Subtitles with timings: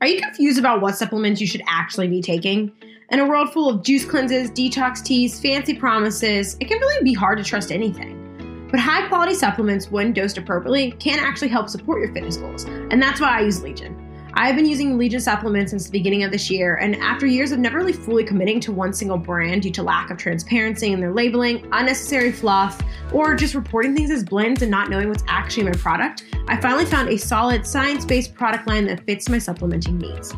[0.00, 2.70] Are you confused about what supplements you should actually be taking?
[3.10, 7.14] In a world full of juice cleanses, detox teas, fancy promises, it can really be
[7.14, 8.68] hard to trust anything.
[8.70, 12.64] But high quality supplements, when dosed appropriately, can actually help support your fitness goals.
[12.64, 14.07] And that's why I use Legion.
[14.40, 17.58] I've been using Legion supplements since the beginning of this year, and after years of
[17.58, 21.12] never really fully committing to one single brand due to lack of transparency in their
[21.12, 22.80] labeling, unnecessary fluff,
[23.12, 26.56] or just reporting things as blends and not knowing what's actually in my product, I
[26.60, 30.32] finally found a solid science based product line that fits my supplementing needs.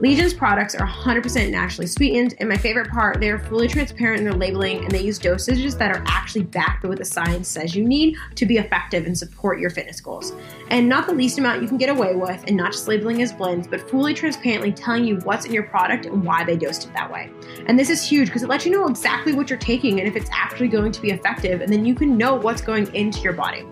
[0.00, 4.24] Legion's products are 100% naturally sweetened, and my favorite part, they are fully transparent in
[4.24, 7.74] their labeling and they use dosages that are actually backed by what the science says
[7.74, 10.34] you need to be effective and support your fitness goals.
[10.68, 13.32] And not the least amount you can get away with, and not just labeling as
[13.32, 16.92] blends, but fully transparently telling you what's in your product and why they dosed it
[16.92, 17.30] that way.
[17.64, 20.14] And this is huge because it lets you know exactly what you're taking and if
[20.14, 23.32] it's actually going to be effective, and then you can know what's going into your
[23.32, 23.64] body.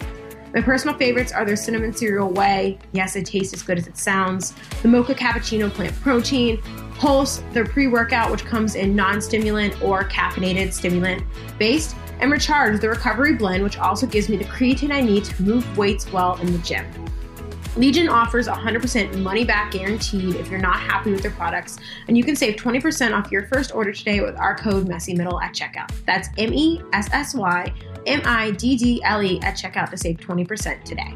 [0.55, 2.79] My personal favorites are their cinnamon cereal whey.
[2.93, 4.55] Yes, it tastes as good as it sounds.
[4.83, 6.63] The mocha cappuccino plant protein.
[6.97, 11.25] Pulse, their pre workout, which comes in non stimulant or caffeinated stimulant
[11.59, 11.97] based.
[12.21, 15.77] And Recharge, the recovery blend, which also gives me the creatine I need to move
[15.77, 16.87] weights well in the gym.
[17.77, 22.23] Legion offers 100% money back guaranteed if you're not happy with their products, and you
[22.23, 25.91] can save 20% off your first order today with our code Messy Middle at checkout.
[26.07, 27.75] That's M E S S Y
[28.07, 31.15] M I D D L E at checkout to save 20% today.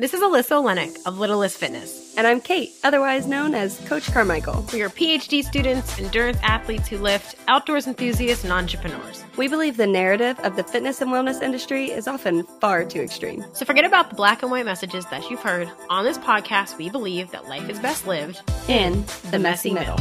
[0.00, 2.14] This is Alyssa Olenek of Littlest Fitness.
[2.16, 4.64] And I'm Kate, otherwise known as Coach Carmichael.
[4.72, 9.24] We are PhD students, endurance athletes who lift, outdoors enthusiasts, and entrepreneurs.
[9.36, 13.44] We believe the narrative of the fitness and wellness industry is often far too extreme.
[13.54, 15.68] So forget about the black and white messages that you've heard.
[15.90, 19.98] On this podcast, we believe that life is best lived in the messy middle.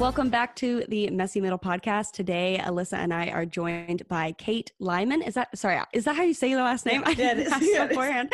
[0.00, 2.12] Welcome back to the Messy Middle podcast.
[2.12, 5.20] Today, Alyssa and I are joined by Kate Lyman.
[5.20, 5.78] Is that sorry?
[5.92, 7.02] Is that how you say your last name?
[7.06, 8.32] Yeah, I didn't ask yeah, beforehand.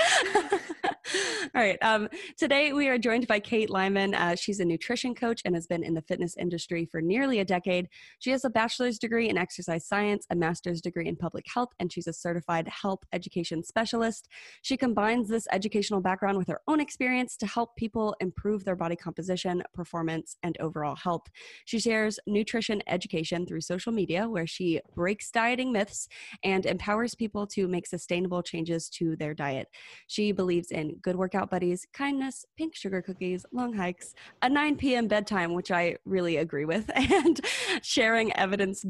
[1.54, 1.78] All right.
[1.82, 4.14] Um, today, we are joined by Kate Lyman.
[4.14, 7.44] Uh, she's a nutrition coach and has been in the fitness industry for nearly a
[7.44, 7.88] decade.
[8.18, 11.92] She has a bachelor's degree in exercise science, a master's degree in public health, and
[11.92, 14.28] she's a certified health education specialist.
[14.62, 18.96] She combines this educational background with her own experience to help people improve their body
[18.96, 21.26] composition, performance, and overall health.
[21.64, 26.08] She shares nutrition education through social media, where she breaks dieting myths
[26.42, 29.68] and empowers people to make sustainable changes to their diet.
[30.06, 34.12] She believes in good workout buddies, kindness, pink sugar cookies, long hikes,
[34.42, 35.06] a 9 p.m.
[35.06, 37.40] bedtime, which I really agree with, and
[37.80, 38.84] sharing evidence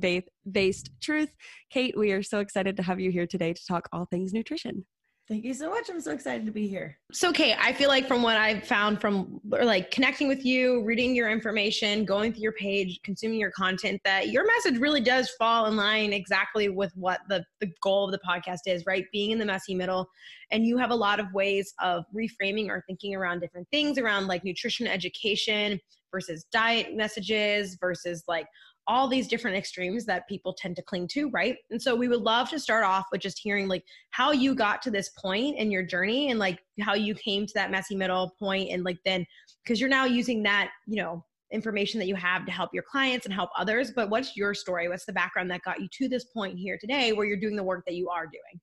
[0.50, 1.34] based truth.
[1.68, 4.86] Kate, we are so excited to have you here today to talk all things nutrition.
[5.28, 5.90] Thank you so much.
[5.90, 6.98] I'm so excited to be here.
[7.10, 11.16] So, Kate, I feel like from what I've found from like connecting with you, reading
[11.16, 15.66] your information, going through your page, consuming your content, that your message really does fall
[15.66, 19.04] in line exactly with what the, the goal of the podcast is, right?
[19.12, 20.08] Being in the messy middle.
[20.52, 24.28] And you have a lot of ways of reframing or thinking around different things around
[24.28, 25.80] like nutrition education
[26.12, 28.46] versus diet messages versus like
[28.88, 31.56] all these different extremes that people tend to cling to, right?
[31.70, 34.82] And so we would love to start off with just hearing like how you got
[34.82, 38.34] to this point in your journey and like how you came to that messy middle
[38.38, 39.26] point and like then
[39.64, 43.26] because you're now using that, you know, information that you have to help your clients
[43.26, 44.88] and help others, but what's your story?
[44.88, 47.62] What's the background that got you to this point here today where you're doing the
[47.62, 48.60] work that you are doing?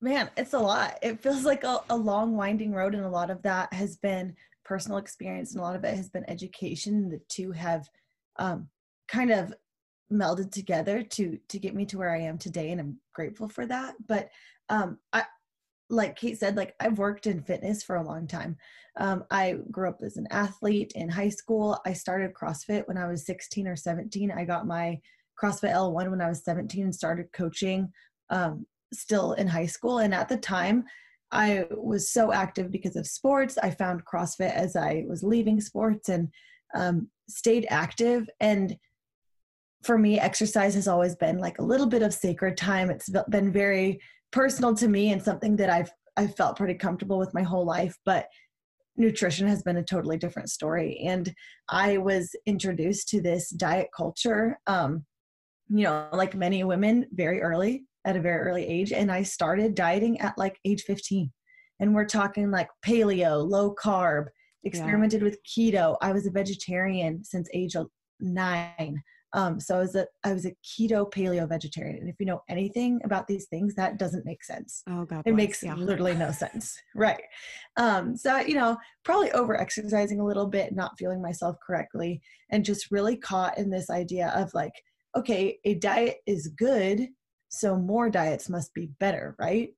[0.00, 0.98] Man, it's a lot.
[1.02, 4.34] It feels like a, a long winding road and a lot of that has been
[4.64, 7.08] personal experience and a lot of it has been education.
[7.08, 7.88] The two have
[8.38, 8.68] um,
[9.08, 9.52] kind of
[10.12, 13.66] melded together to to get me to where I am today and I'm grateful for
[13.66, 13.94] that.
[14.06, 14.30] But
[14.68, 15.24] um I
[15.90, 18.56] like Kate said like I've worked in fitness for a long time.
[18.98, 21.78] Um I grew up as an athlete in high school.
[21.84, 24.98] I started CrossFit when I was 16 or 17 I got my
[25.40, 27.92] CrossFit L1 when I was 17 and started coaching
[28.30, 29.98] um still in high school.
[29.98, 30.84] And at the time
[31.30, 33.58] I was so active because of sports.
[33.58, 36.28] I found CrossFit as I was leaving sports and
[36.74, 38.26] um stayed active.
[38.40, 38.74] And
[39.82, 42.90] for me, exercise has always been like a little bit of sacred time.
[42.90, 44.00] It's been very
[44.32, 47.96] personal to me and something that I've I've felt pretty comfortable with my whole life.
[48.04, 48.26] But
[48.96, 51.00] nutrition has been a totally different story.
[51.06, 51.32] And
[51.68, 55.04] I was introduced to this diet culture, um,
[55.68, 58.92] you know, like many women, very early at a very early age.
[58.92, 61.30] And I started dieting at like age 15.
[61.80, 64.26] And we're talking like paleo, low carb,
[64.64, 65.24] experimented yeah.
[65.24, 65.96] with keto.
[66.02, 67.76] I was a vegetarian since age
[68.20, 69.02] nine.
[69.34, 72.42] Um, so I was a I was a keto paleo vegetarian, and if you know
[72.48, 74.82] anything about these things, that doesn't make sense.
[74.88, 75.74] Oh God, it makes yeah.
[75.74, 77.22] literally no sense, right?
[77.76, 82.64] Um, so you know, probably over exercising a little bit, not feeling myself correctly, and
[82.64, 84.72] just really caught in this idea of like,
[85.16, 87.08] okay, a diet is good,
[87.48, 89.70] so more diets must be better right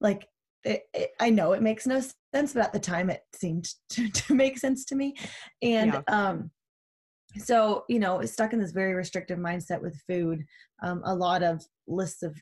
[0.00, 0.26] like
[0.64, 2.00] it, it, i know it makes no
[2.34, 5.14] sense but at the time it seemed to, to make sense to me
[5.62, 6.00] and yeah.
[6.08, 6.50] um
[7.38, 10.44] so you know stuck in this very restrictive mindset with food
[10.82, 12.34] um, a lot of lists of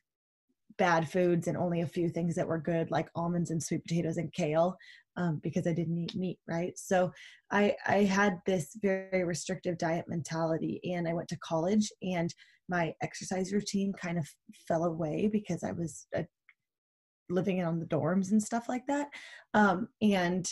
[0.79, 4.17] bad foods and only a few things that were good like almonds and sweet potatoes
[4.17, 4.77] and kale
[5.17, 6.73] um, because i didn't eat meat right?
[6.77, 7.13] So
[7.51, 12.33] i i had this very restrictive diet mentality and i went to college and
[12.69, 14.29] my exercise routine kind of
[14.67, 16.23] fell away because i was uh,
[17.31, 19.09] living on the dorms and stuff like that.
[19.55, 20.51] Um, and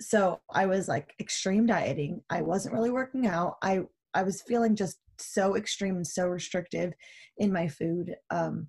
[0.00, 2.22] so I was like extreme dieting.
[2.30, 3.56] I wasn't really working out.
[3.62, 3.80] I
[4.14, 6.92] I was feeling just so extreme and so restrictive
[7.38, 8.14] in my food.
[8.30, 8.68] Um,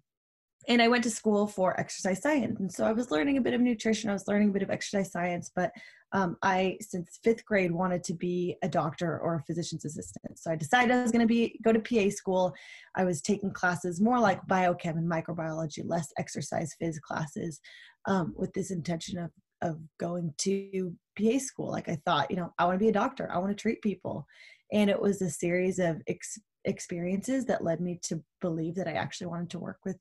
[0.68, 3.54] and I went to school for exercise science, and so I was learning a bit
[3.54, 4.10] of nutrition.
[4.10, 5.72] I was learning a bit of exercise science, but
[6.12, 10.38] um, I, since fifth grade, wanted to be a doctor or a physician's assistant.
[10.38, 12.54] So I decided I was going to be go to PA school.
[12.96, 17.62] I was taking classes more like biochem and microbiology, less exercise phys classes,
[18.06, 21.72] um, with this intention of of going to PA school.
[21.72, 23.30] Like I thought, you know, I want to be a doctor.
[23.32, 24.26] I want to treat people.
[24.72, 28.94] And it was a series of ex- experiences that led me to believe that I
[28.94, 29.98] actually wanted to work with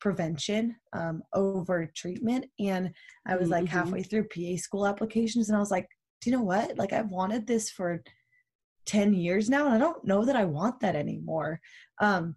[0.00, 2.46] prevention um, over treatment.
[2.60, 2.92] And
[3.26, 3.76] I was like mm-hmm.
[3.76, 5.88] halfway through PA school applications and I was like,
[6.20, 6.76] do you know what?
[6.78, 8.02] Like I've wanted this for
[8.86, 11.60] 10 years now and I don't know that I want that anymore.
[12.00, 12.36] Um,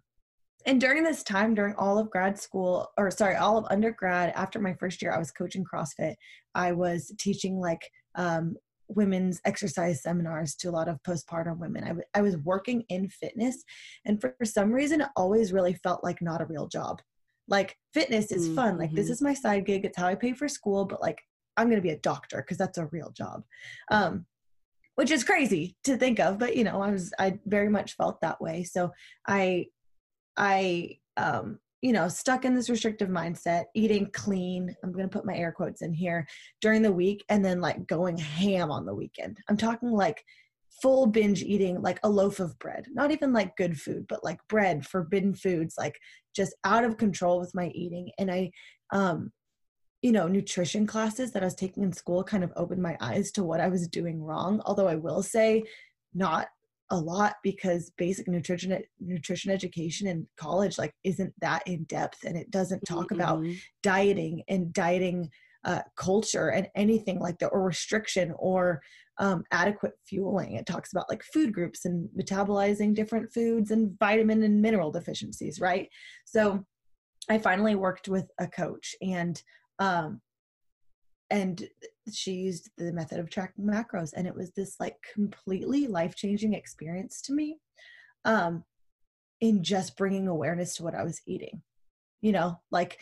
[0.68, 4.60] and during this time during all of grad school or sorry all of undergrad after
[4.60, 6.14] my first year i was coaching crossfit.
[6.58, 8.56] I was teaching like um,
[8.88, 11.84] women's exercise seminars to a lot of postpartum women.
[11.84, 13.62] I, w- I was working in fitness
[14.04, 17.00] and for, some reason it always really felt like not a real job.
[17.46, 18.56] Like fitness is mm-hmm.
[18.56, 18.78] fun.
[18.78, 19.12] Like this mm-hmm.
[19.12, 19.84] is my side gig.
[19.84, 21.20] It's how i pay for school but like
[21.56, 23.44] i'm going to be a doctor because that's a real job.
[23.90, 24.26] Um,
[24.96, 28.20] which is crazy to think of but you know i was i very much felt
[28.20, 28.64] that way.
[28.64, 28.90] So
[29.28, 29.66] i
[30.38, 34.74] I, um, you know, stuck in this restrictive mindset, eating clean.
[34.82, 36.26] I'm going to put my air quotes in here
[36.60, 39.38] during the week and then like going ham on the weekend.
[39.48, 40.24] I'm talking like
[40.82, 44.38] full binge eating, like a loaf of bread, not even like good food, but like
[44.48, 45.98] bread, forbidden foods, like
[46.34, 48.10] just out of control with my eating.
[48.18, 48.50] And I,
[48.92, 49.32] um,
[50.02, 53.32] you know, nutrition classes that I was taking in school kind of opened my eyes
[53.32, 54.62] to what I was doing wrong.
[54.64, 55.64] Although I will say,
[56.14, 56.48] not
[56.90, 62.36] a lot because basic nutrition nutrition education in college like isn't that in depth and
[62.36, 63.20] it doesn't talk mm-hmm.
[63.20, 63.44] about
[63.82, 65.28] dieting and dieting
[65.64, 68.80] uh, culture and anything like that or restriction or
[69.18, 74.42] um, adequate fueling it talks about like food groups and metabolizing different foods and vitamin
[74.44, 75.88] and mineral deficiencies right
[76.24, 76.64] so
[77.28, 79.42] i finally worked with a coach and
[79.80, 80.20] um,
[81.30, 81.68] and
[82.12, 87.20] she used the method of tracking macros and it was this like completely life-changing experience
[87.20, 87.58] to me
[88.24, 88.64] um
[89.40, 91.62] in just bringing awareness to what i was eating
[92.20, 92.98] you know like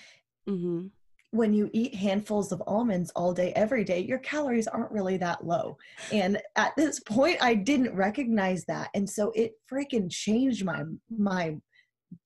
[0.48, 0.86] mm-hmm.
[1.30, 5.46] when you eat handfuls of almonds all day every day your calories aren't really that
[5.46, 5.76] low
[6.12, 11.56] and at this point i didn't recognize that and so it freaking changed my my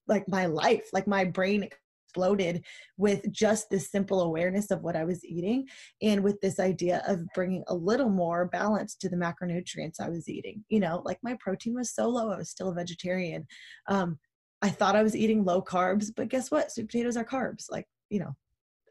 [0.09, 1.69] like my life like my brain
[2.11, 2.65] exploded
[2.97, 5.67] with just this simple awareness of what I was eating
[6.03, 10.29] and with this idea of bringing a little more balance to the macronutrients I was
[10.29, 10.65] eating.
[10.69, 13.47] You know, like my protein was so low, I was still a vegetarian.
[13.87, 14.19] Um,
[14.61, 16.73] I thought I was eating low carbs, but guess what?
[16.73, 17.71] Sweet potatoes are carbs.
[17.71, 18.35] Like, you know,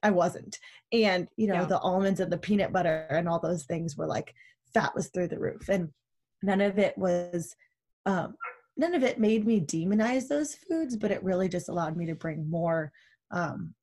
[0.01, 0.57] I wasn't.
[0.94, 1.66] And, you know, yeah.
[1.66, 4.33] the almonds and the peanut butter and all those things were like
[4.73, 5.68] fat was through the roof.
[5.68, 5.90] And
[6.42, 7.54] none of it was
[8.06, 8.35] um,
[8.80, 12.16] none of it made me demonize those foods, but it really just allowed me to
[12.16, 12.92] bring more
[13.31, 13.74] um,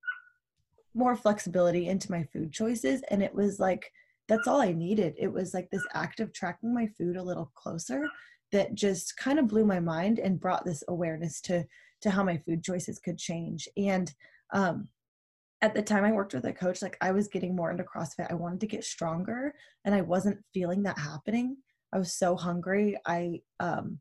[0.95, 3.03] more flexibility into my food choices.
[3.11, 3.91] And it was like,
[4.29, 5.15] that's all I needed.
[5.19, 8.09] It was like this act of tracking my food a little closer
[8.53, 11.65] that just kind of blew my mind and brought this awareness to
[12.03, 13.69] to how my food choices could change.
[13.77, 14.13] And
[14.53, 14.89] um,
[15.63, 18.31] at the time I worked with a coach, like I was getting more into CrossFit.
[18.31, 21.57] I wanted to get stronger and I wasn't feeling that happening.
[21.93, 22.99] I was so hungry.
[23.07, 23.99] I um,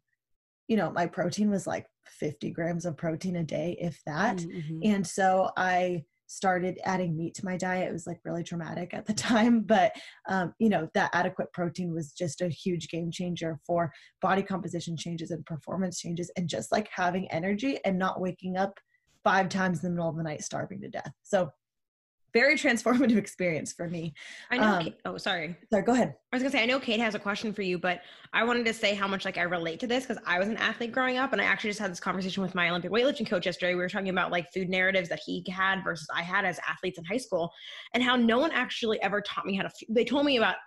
[0.67, 4.37] you know, my protein was like 50 grams of protein a day, if that.
[4.37, 4.79] Mm-hmm.
[4.83, 7.87] And so I started adding meat to my diet.
[7.87, 9.93] It was like really traumatic at the time, but
[10.27, 13.91] um, you know, that adequate protein was just a huge game changer for
[14.21, 18.79] body composition changes and performance changes and just like having energy and not waking up
[19.23, 21.11] five times in the middle of the night starving to death.
[21.23, 21.49] So
[22.35, 24.13] very transformative experience for me.
[24.51, 24.63] I know.
[24.63, 25.55] Um, Kate, oh, sorry.
[25.71, 26.13] Sorry, go ahead.
[26.31, 28.01] I was gonna say I know Kate has a question for you, but
[28.33, 30.57] I wanted to say how much like I relate to this because I was an
[30.57, 33.45] athlete growing up, and I actually just had this conversation with my Olympic weightlifting coach
[33.45, 33.73] yesterday.
[33.73, 36.99] We were talking about like food narratives that he had versus I had as athletes
[36.99, 37.49] in high school,
[37.93, 39.71] and how no one actually ever taught me how to.
[39.89, 40.57] They told me about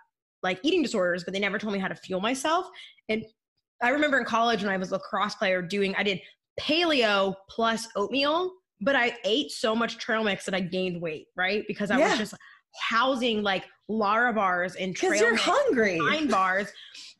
[0.41, 2.67] like eating disorders, but they never told me how to fuel myself.
[3.09, 3.23] And
[3.83, 6.19] I remember in college when I was a lacrosse player doing, I did
[6.59, 11.63] paleo plus oatmeal but I ate so much trail mix that I gained weight, right?
[11.67, 12.09] Because I Yeah.
[12.09, 12.33] was just
[12.79, 15.97] housing like Lara bars and trail you're mix, hungry.
[15.99, 16.67] wine bars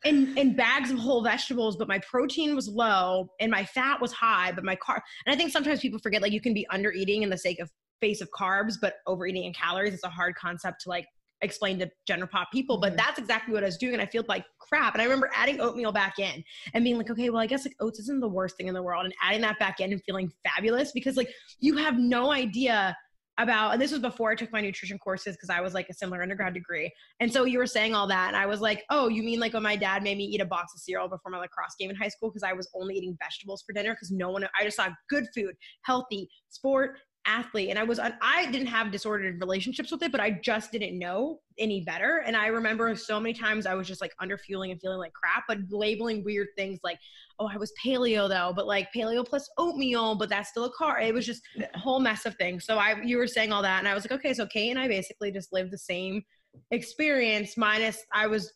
[0.04, 4.12] and and bags of whole vegetables, but my protein was low and my fat was
[4.12, 6.92] high, but my carb and I think sometimes people forget like you can be under
[6.92, 7.68] eating in the sake of
[8.00, 9.92] face of carbs, but overeating in calories.
[9.94, 11.06] is a hard concept to like
[11.42, 12.96] explain to general pop people, but Mhm.
[12.96, 13.94] that's exactly what I was doing.
[13.94, 14.94] And I feel like crap.
[14.94, 16.44] And I remember adding oatmeal back in
[16.74, 18.82] and being like, okay, well, I guess like oats isn't the worst thing in the
[18.82, 19.04] world.
[19.04, 22.96] And adding that back in and feeling fabulous because like you have no idea
[23.38, 25.94] about, and this was before I took my nutrition courses because I was like a
[25.94, 26.92] similar undergrad degree.
[27.20, 28.28] And so you were saying all that.
[28.28, 30.44] And I was like, oh, you mean like when my dad made me eat a
[30.44, 33.16] box of cereal before my lacrosse game in high school because I was only eating
[33.22, 35.54] vegetables for dinner because no one, I just saw good food,
[35.84, 40.30] healthy, sport, athlete and i was i didn't have disordered relationships with it but i
[40.30, 44.12] just didn't know any better and i remember so many times i was just like
[44.20, 46.98] under fueling and feeling like crap but labeling weird things like
[47.38, 50.98] oh i was paleo though but like paleo plus oatmeal but that's still a car
[50.98, 51.42] it was just
[51.74, 54.04] a whole mess of things so i you were saying all that and i was
[54.04, 56.22] like okay so kate and i basically just lived the same
[56.70, 58.52] experience minus i was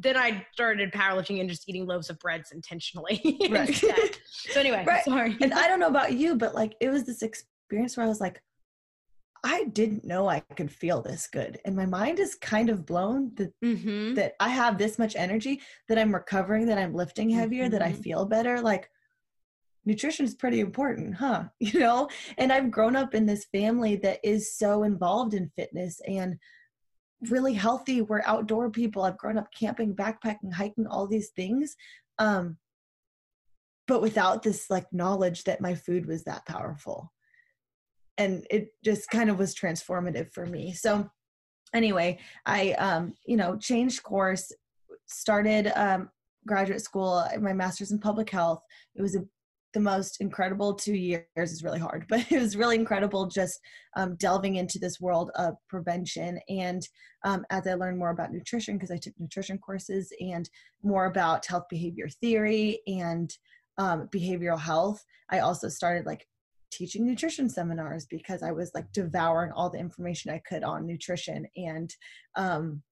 [0.00, 3.20] then I started powerlifting and just eating loaves of breads intentionally.
[3.50, 3.72] Right.
[4.50, 5.04] So anyway, Right.
[5.04, 5.36] sorry.
[5.40, 7.22] and I don't know about you, but like it was this
[7.64, 8.42] experience where I was like,
[9.42, 11.58] I didn't know I could feel this good.
[11.64, 14.14] And my mind is kind of blown that, mm-hmm.
[14.14, 17.92] that I have this much energy, that I'm recovering, that I'm lifting heavier, that I
[17.92, 18.02] Mhm.
[18.02, 18.60] feel better.
[18.60, 18.90] Like
[19.84, 21.44] nutrition is pretty important, huh?
[21.60, 22.08] You know?
[22.38, 26.38] And I've grown up in this family that is so involved in fitness and
[27.28, 28.00] really healthy.
[28.00, 29.02] We're outdoor people.
[29.02, 31.76] I've grown up camping, backpacking, hiking, all these things.
[32.18, 32.56] Um,
[33.86, 37.12] but without this like knowledge that my food was that powerful
[38.18, 40.72] and it just kind of was transformative for me.
[40.72, 41.08] So
[41.74, 44.50] anyway i um you know changed course
[45.06, 46.08] started um
[46.46, 48.60] graduate school my master's in public health.
[48.94, 49.24] It was a,
[49.72, 53.58] the most incredible two years is really hard but it was really incredible just
[53.96, 56.86] um, delving into this world of prevention and
[57.24, 60.48] um, as i learned more about nutrition because i took nutrition courses and
[60.82, 63.36] more about health behavior theory and
[63.78, 66.24] um, behavioral health i also started like
[66.74, 71.46] teaching nutrition seminars because i was like devouring all the information i could on nutrition
[71.56, 71.94] and
[72.36, 72.82] um,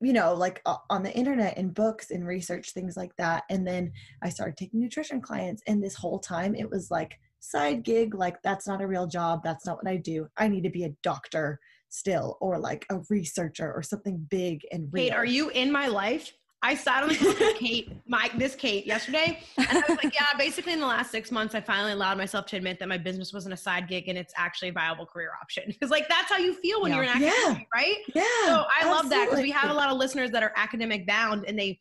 [0.00, 3.44] you know like uh, on the internet and books and research things like that.
[3.50, 7.82] And then i started taking nutrition clients and this whole time it was like side
[7.82, 10.26] gig like that's not a real job that's not what i do.
[10.36, 14.88] I need to be a doctor still or like a researcher or something big and
[14.92, 16.32] real Kate, are you in my life?
[16.64, 20.14] I sat on the phone with Kate, my this Kate, yesterday, and I was like,
[20.14, 22.96] yeah, basically in the last six months, I finally allowed myself to admit that my
[22.96, 25.64] business wasn't a side gig and it's actually a viable career option.
[25.68, 26.96] Because like that's how you feel when Yeah.
[27.02, 27.28] you're in Yeah.
[27.28, 27.96] academia, right?
[28.14, 31.06] yeah So I love that because we have a lot of listeners that are academic
[31.06, 31.78] bound and they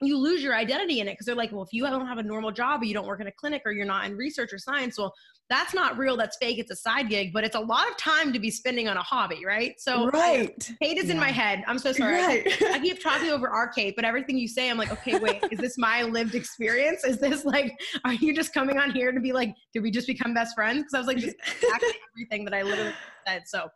[0.00, 2.22] you lose your identity in it because they're like, well, if you don't have a
[2.22, 4.58] normal job or you don't work in a clinic or you're not in research or
[4.58, 5.12] science, well,
[5.50, 6.16] that's not real.
[6.16, 6.58] That's fake.
[6.58, 9.02] It's a side gig, but it's a lot of time to be spending on a
[9.02, 9.74] hobby, right?
[9.80, 11.64] So I- right Kate is in my head.
[11.66, 12.20] I'm so sorry.
[12.20, 14.92] I keep- right I keep talking over our Kate, but everything you say, I'm like,
[14.92, 17.02] okay, wait, is this my lived experience?
[17.04, 17.72] Is this like,
[18.04, 20.82] are you just coming on here to be like, did we just become best friends?
[20.84, 22.92] Because I was like, this is exactly everything that I literally
[23.26, 23.42] said.
[23.46, 23.68] So,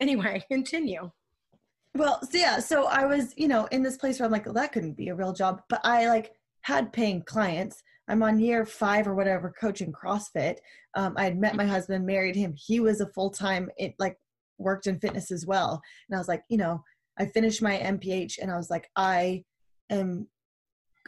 [0.00, 1.10] anyway, continue.
[1.94, 4.54] Well, so yeah, so I was, you know, in this place where I'm like, well,
[4.54, 6.32] that couldn't be a real job, but I like
[6.62, 7.82] had paying clients.
[8.08, 10.56] I'm on year five or whatever coaching CrossFit.
[10.94, 12.54] Um, I had met my husband, married him.
[12.56, 14.16] He was a full time, it like
[14.58, 15.80] worked in fitness as well.
[16.08, 16.82] And I was like, you know,
[17.18, 19.44] I finished my MPH and I was like, I
[19.90, 20.28] am,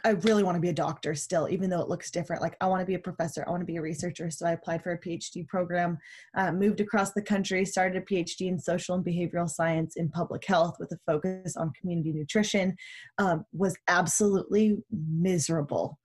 [0.03, 2.41] I really want to be a doctor still, even though it looks different.
[2.41, 4.29] Like, I want to be a professor, I want to be a researcher.
[4.29, 5.97] So I applied for a PhD program
[6.35, 10.45] uh, moved across the country, started a PhD in social and behavioral science in public
[10.45, 12.75] health with a focus on community nutrition.
[13.17, 15.97] Um, was absolutely miserable,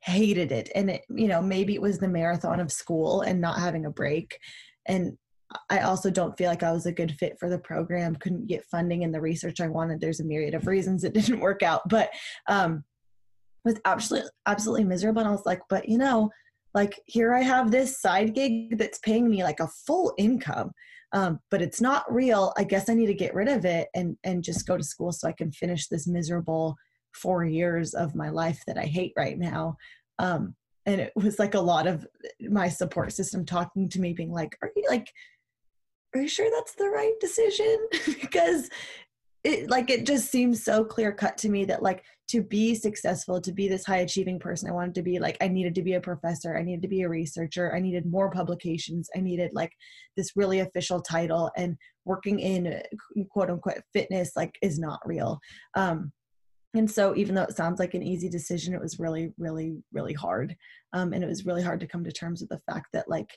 [0.00, 3.58] hated it, and it, you know maybe it was the marathon of school and not
[3.58, 4.38] having a break,
[4.86, 5.16] and
[5.68, 8.16] I also don't feel like I was a good fit for the program.
[8.16, 10.00] Couldn't get funding and the research I wanted.
[10.00, 12.10] There's a myriad of reasons it didn't work out, but
[12.48, 12.84] um,
[13.64, 15.20] was absolutely absolutely miserable.
[15.20, 16.30] And I was like, but you know,
[16.74, 20.72] like here I have this side gig that's paying me like a full income,
[21.12, 22.52] um, but it's not real.
[22.56, 25.12] I guess I need to get rid of it and and just go to school
[25.12, 26.76] so I can finish this miserable
[27.12, 29.76] four years of my life that I hate right now.
[30.18, 30.54] Um,
[30.86, 32.06] and it was like a lot of
[32.40, 35.12] my support system talking to me, being like, "Are you like,
[36.14, 38.68] are you sure that's the right decision?" because
[39.44, 43.42] it like it just seems so clear cut to me that like to be successful
[43.42, 45.92] to be this high achieving person i wanted to be like i needed to be
[45.92, 49.70] a professor i needed to be a researcher i needed more publications i needed like
[50.16, 52.82] this really official title and working in
[53.28, 55.38] quote unquote fitness like is not real
[55.74, 56.10] um
[56.72, 60.14] and so even though it sounds like an easy decision it was really really really
[60.14, 60.56] hard
[60.94, 63.28] um and it was really hard to come to terms with the fact that like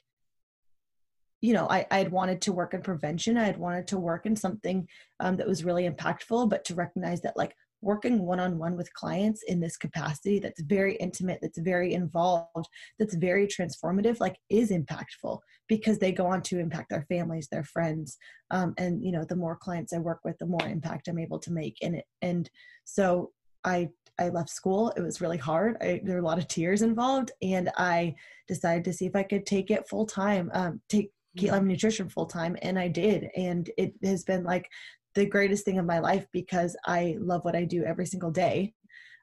[1.41, 3.37] you know, I, I had wanted to work in prevention.
[3.37, 4.87] I had wanted to work in something
[5.19, 7.53] um, that was really impactful, but to recognize that like
[7.85, 13.45] working one-on-one with clients in this capacity that's very intimate that's very involved that's very
[13.47, 15.37] transformative like is impactful
[15.67, 18.17] because they go on to impact their families their friends
[18.49, 21.39] um, and you know the more clients i work with the more impact i'm able
[21.39, 22.05] to make in it.
[22.23, 22.49] And
[22.83, 23.31] so
[23.63, 23.87] i
[24.17, 24.91] i left school.
[24.97, 25.77] It was really hard.
[25.81, 28.15] I, there were a lot of tears involved and i
[28.47, 32.07] decided to see if i could take it full time um, take Kate Lyman Nutrition
[32.07, 34.69] full time, and I did, and it has been like
[35.15, 38.73] the greatest thing of my life because I love what I do every single day.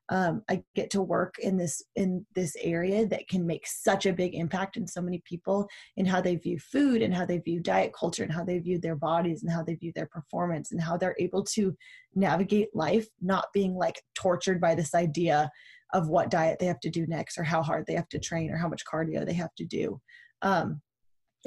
[0.08, 4.12] Um, I get to work in this in this area that can make such a
[4.12, 7.60] big impact in so many people in how they view food and how they view
[7.60, 10.80] diet culture and how they view their bodies and how they view their performance and
[10.80, 11.74] how they're able to
[12.14, 15.50] navigate life not being like tortured by this idea
[15.94, 18.50] of what diet they have to do next or how hard they have to train
[18.50, 20.00] or how much cardio they have to do.
[20.42, 20.80] Um,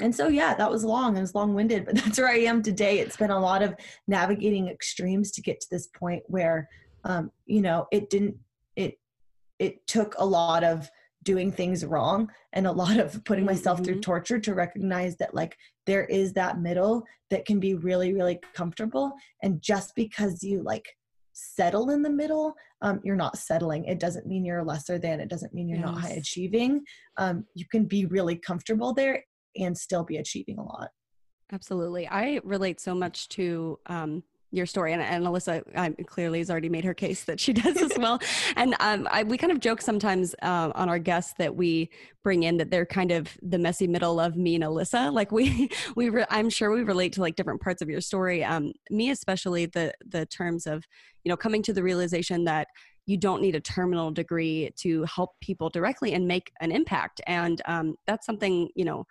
[0.00, 2.98] and so yeah that was long and was long-winded but that's where i am today.
[2.98, 3.74] It's been a lot of
[4.06, 6.68] navigating extremes to get to this point where
[7.04, 8.36] um, you know it didn't
[8.76, 8.98] it
[9.58, 10.90] it took a lot of
[11.22, 13.84] doing things wrong and a lot of putting myself mm-hmm.
[13.84, 18.40] through torture to recognize that like there is that middle that can be really really
[18.54, 19.12] comfortable.
[19.42, 20.86] And just because you like
[21.32, 23.86] settle in the middle um, you're not settling.
[23.86, 25.18] It doesn't mean you're lesser than.
[25.18, 25.86] It doesn't mean you're yes.
[25.86, 26.84] not high achieving.
[27.16, 29.22] Um, you can be really comfortable there
[29.58, 30.88] and still be achieving a lot.
[31.52, 32.08] Absolutely.
[32.08, 34.22] I relate so much to um,
[34.52, 37.76] your story and, and alyssa um, clearly has already made her case that she does
[37.76, 38.18] as well
[38.56, 41.90] and um, I, we kind of joke sometimes uh, on our guests that we
[42.22, 45.68] bring in that they're kind of the messy middle of me and alyssa like we
[45.96, 49.10] we re- i'm sure we relate to like different parts of your story um, me
[49.10, 50.84] especially the the terms of
[51.24, 52.68] you know coming to the realization that
[53.08, 57.62] you don't need a terminal degree to help people directly and make an impact and
[57.66, 59.04] um, that's something you know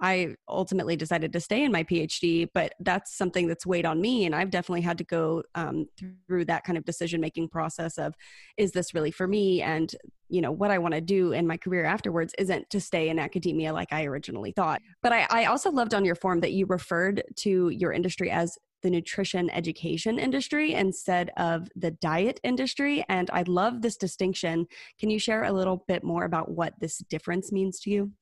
[0.00, 4.26] I ultimately decided to stay in my PhD, but that's something that's weighed on me.
[4.26, 5.86] And I've definitely had to go um,
[6.26, 8.14] through that kind of decision making process of,
[8.56, 9.62] is this really for me?
[9.62, 9.94] And,
[10.28, 13.18] you know, what I want to do in my career afterwards isn't to stay in
[13.18, 14.82] academia like I originally thought.
[15.02, 18.58] But I, I also loved on your form that you referred to your industry as
[18.82, 23.04] the nutrition education industry instead of the diet industry.
[23.08, 24.66] And I love this distinction.
[24.98, 28.12] Can you share a little bit more about what this difference means to you?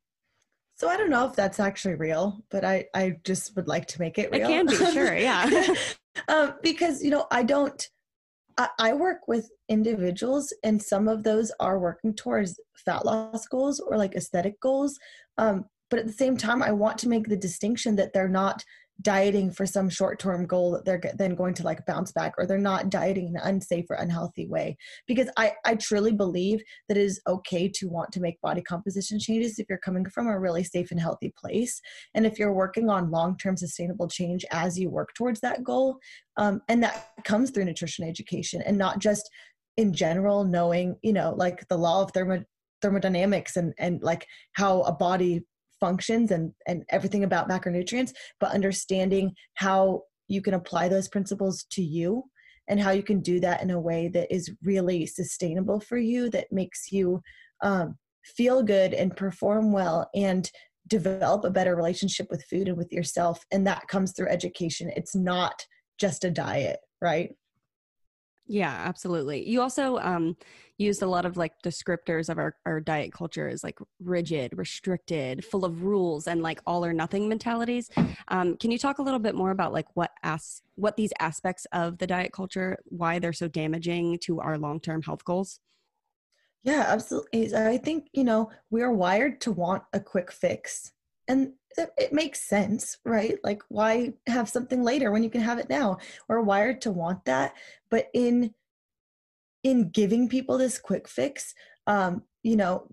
[0.82, 4.00] So I don't know if that's actually real, but I I just would like to
[4.00, 4.42] make it real.
[4.42, 5.48] It can be, sure, yeah.
[6.28, 7.88] um, because you know I don't.
[8.58, 13.78] I, I work with individuals, and some of those are working towards fat loss goals
[13.78, 14.98] or like aesthetic goals.
[15.38, 18.64] Um, but at the same time, I want to make the distinction that they're not
[19.02, 22.58] dieting for some short-term goal that they're then going to like bounce back or they're
[22.58, 24.76] not dieting in an unsafe or unhealthy way.
[25.06, 29.18] Because i i truly believe that it is okay to want to make body composition
[29.18, 31.80] changes if you're coming from a really safe and healthy place.
[32.14, 35.98] And if you're working on long-term sustainable change as you work towards that goal
[36.36, 39.28] um, and that comes through nutrition education and not just
[39.76, 42.42] in general knowing you know like the law of thermo
[42.82, 45.40] thermodynamics and and like how a body
[45.82, 51.82] functions and and everything about macronutrients but understanding how you can apply those principles to
[51.82, 52.22] you
[52.68, 56.30] and how you can do that in a way that is really sustainable for you
[56.30, 57.20] that makes you
[57.62, 60.50] um, feel good and perform well and
[60.86, 63.44] develop a better relationship with food and with yourself.
[63.50, 64.92] And that comes through education.
[64.94, 65.66] It's not
[65.98, 67.30] just a diet right
[68.46, 69.48] yeah, absolutely.
[69.48, 70.36] You also um,
[70.76, 75.44] used a lot of like descriptors of our, our diet culture as like rigid, restricted,
[75.44, 77.88] full of rules, and like all or nothing mentalities.
[78.28, 81.66] Um, can you talk a little bit more about like what as what these aspects
[81.72, 85.60] of the diet culture, why they're so damaging to our long term health goals?
[86.64, 87.54] Yeah, absolutely.
[87.54, 90.92] I think you know we are wired to want a quick fix,
[91.28, 93.38] and it makes sense, right?
[93.42, 95.98] Like, why have something later when you can have it now?
[96.28, 97.54] We're wired to want that,
[97.90, 98.54] but in
[99.62, 101.54] in giving people this quick fix,
[101.86, 102.88] um, you know,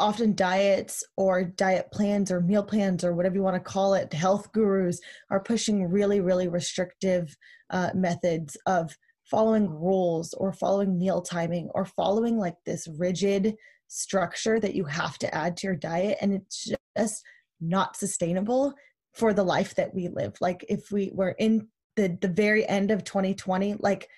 [0.00, 4.12] often diets or diet plans or meal plans or whatever you want to call it,
[4.12, 7.36] health gurus are pushing really, really restrictive
[7.70, 14.58] uh, methods of following rules or following meal timing or following like this rigid structure
[14.58, 17.22] that you have to add to your diet, and it's just
[17.62, 18.74] not sustainable
[19.14, 20.34] for the life that we live.
[20.40, 24.08] Like if we were in the the very end of 2020 like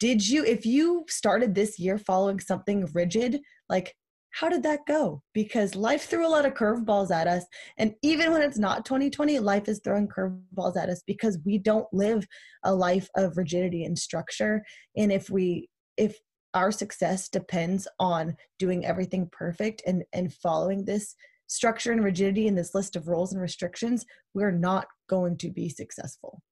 [0.00, 3.94] did you if you started this year following something rigid like
[4.36, 5.22] how did that go?
[5.32, 7.44] Because life threw a lot of curveballs at us.
[7.78, 11.86] And even when it's not 2020 life is throwing curveballs at us because we don't
[11.90, 12.26] live
[12.62, 14.62] a life of rigidity and structure.
[14.94, 16.18] And if we if
[16.52, 21.14] our success depends on doing everything perfect and and following this
[21.46, 24.04] structure and rigidity in this list of rules and restrictions,
[24.34, 26.42] we're not going to be successful.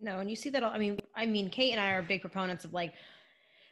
[0.00, 0.62] No, and you see that.
[0.62, 2.94] I mean, I mean, Kate and I are big proponents of like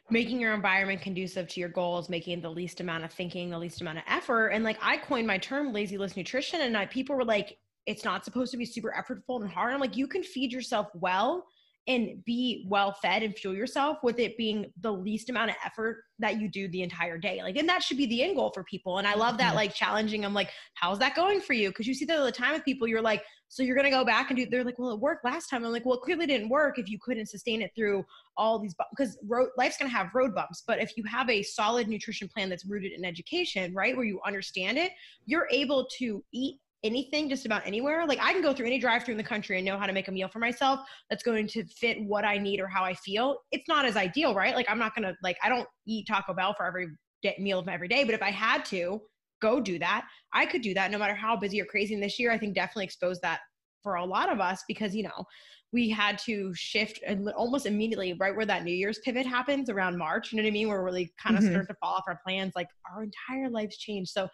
[0.09, 3.81] making your environment conducive to your goals, making the least amount of thinking, the least
[3.81, 4.49] amount of effort.
[4.49, 8.03] And like I coined my term lazy list nutrition, and I, people were like, it's
[8.03, 9.73] not supposed to be super effortful and hard.
[9.73, 11.45] I'm like, you can feed yourself well
[11.87, 16.03] and be well fed and fuel yourself with it being the least amount of effort
[16.19, 17.41] that you do the entire day.
[17.41, 18.97] Like, and that should be the end goal for people.
[18.97, 20.25] And I love that, like, challenging.
[20.25, 21.69] I'm like, how's that going for you?
[21.69, 23.91] Because you see that all the time with people, you're like, so you're going to
[23.91, 25.63] go back and do, they're like, well, it worked last time.
[25.63, 28.03] I'm like, well, it clearly didn't work if you couldn't sustain it through
[28.35, 30.63] all these, because road, life's going to have road bumps.
[30.67, 34.19] But if you have a solid nutrition plan that's rooted in education, right, where you
[34.25, 34.91] understand it,
[35.25, 38.05] you're able to eat anything just about anywhere.
[38.07, 39.93] Like I can go through any drive through in the country and know how to
[39.93, 42.93] make a meal for myself that's going to fit what I need or how I
[42.95, 43.37] feel.
[43.51, 44.55] It's not as ideal, right?
[44.55, 46.87] Like I'm not going to like I don't eat Taco Bell for every
[47.21, 49.01] day, meal of every day, but if I had to
[49.41, 51.93] go do that, I could do that no matter how busy or crazy.
[51.93, 53.41] And this year I think definitely exposed that
[53.83, 55.25] for a lot of us because you know
[55.73, 59.97] we had to shift and almost immediately right where that new year's pivot happens around
[59.97, 61.53] march you know what i mean we're really kind of mm-hmm.
[61.53, 64.27] start to fall off our plans like our entire lives changed so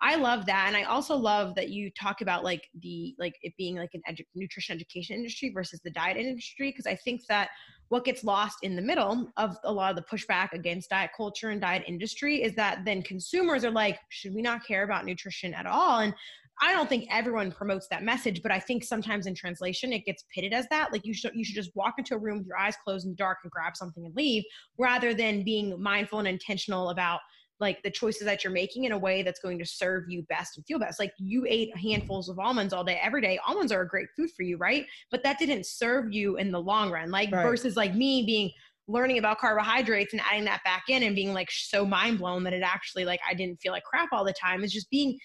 [0.00, 0.66] I love that.
[0.66, 4.02] And I also love that you talk about like the, like it being like an
[4.08, 6.70] edu- nutrition education industry versus the diet industry.
[6.72, 7.48] Cause I think that
[7.88, 11.50] what gets lost in the middle of a lot of the pushback against diet culture
[11.50, 15.54] and diet industry is that then consumers are like, should we not care about nutrition
[15.54, 16.00] at all?
[16.00, 16.14] And
[16.60, 20.24] I don't think everyone promotes that message, but I think sometimes in translation it gets
[20.34, 20.90] pitted as that.
[20.90, 23.12] Like you should you should just walk into a room with your eyes closed in
[23.12, 24.42] the dark and grab something and leave,
[24.78, 27.20] rather than being mindful and intentional about
[27.58, 30.56] like the choices that you're making in a way that's going to serve you best
[30.56, 30.98] and feel best.
[30.98, 33.38] Like you ate handfuls of almonds all day, every day.
[33.46, 34.84] Almonds are a great food for you, right?
[35.10, 37.10] But that didn't serve you in the long run.
[37.10, 37.44] Like right.
[37.44, 38.50] versus like me being
[38.88, 42.52] learning about carbohydrates and adding that back in and being like so mind blown that
[42.52, 45.18] it actually like I didn't feel like crap all the time is just being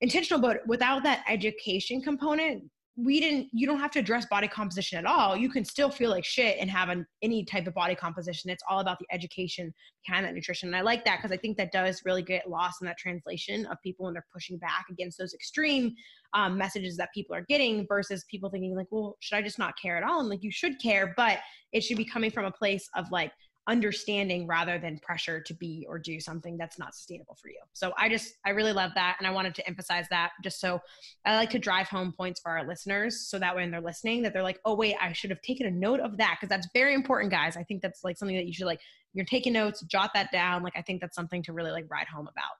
[0.00, 2.64] intentional but without that education component
[2.96, 5.34] we didn't you don't have to address body composition at all.
[5.34, 8.50] You can still feel like shit and have an, any type of body composition.
[8.50, 9.72] It's all about the education
[10.06, 10.68] behind that nutrition.
[10.68, 13.66] And i like that because i think that does really get lost in that translation
[13.66, 15.94] of people when they're pushing back against those extreme
[16.34, 19.74] um, messages that people are getting versus people thinking like well should i just not
[19.80, 20.20] care at all?
[20.20, 21.38] And like you should care but
[21.72, 23.32] it should be coming from a place of like
[23.68, 27.60] understanding rather than pressure to be or do something that's not sustainable for you.
[27.72, 30.80] So I just I really love that and I wanted to emphasize that just so
[31.24, 34.32] I like to drive home points for our listeners so that when they're listening that
[34.32, 36.94] they're like, "Oh wait, I should have taken a note of that" because that's very
[36.94, 37.56] important guys.
[37.56, 38.80] I think that's like something that you should like
[39.14, 40.62] you're taking notes, jot that down.
[40.62, 42.52] Like I think that's something to really like ride home about.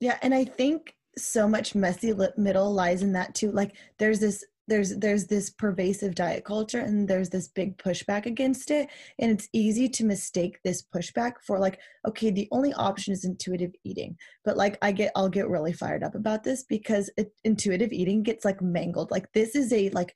[0.00, 3.50] Yeah, and I think so much messy middle lies in that too.
[3.50, 8.70] Like there's this there's there's this pervasive diet culture and there's this big pushback against
[8.70, 8.88] it.
[9.18, 13.72] And it's easy to mistake this pushback for like okay the only option is intuitive
[13.84, 14.16] eating.
[14.44, 18.22] But like i get i'll get really fired up about this because it, intuitive eating
[18.22, 19.10] gets like mangled.
[19.10, 20.14] Like this is a like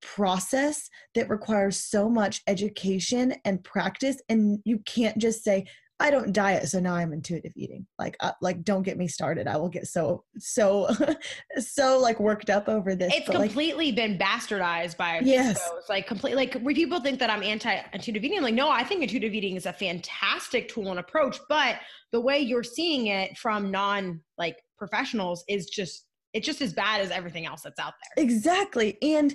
[0.00, 4.20] process that requires so much education and practice.
[4.28, 5.66] And you can't just say
[6.00, 7.84] I don't diet, so now I'm intuitive eating.
[7.98, 9.48] Like, uh, like don't get me started.
[9.48, 10.88] I will get so, so,
[11.58, 13.12] so like worked up over this.
[13.12, 15.82] It's completely like, been bastardized by yes, shows.
[15.88, 16.46] like completely.
[16.46, 19.56] Like where people think that I'm anti-intuitive eating, I'm like no, I think intuitive eating
[19.56, 21.76] is a fantastic tool and approach, but
[22.12, 27.00] the way you're seeing it from non like professionals is just it's just as bad
[27.00, 28.24] as everything else that's out there.
[28.24, 29.34] Exactly, and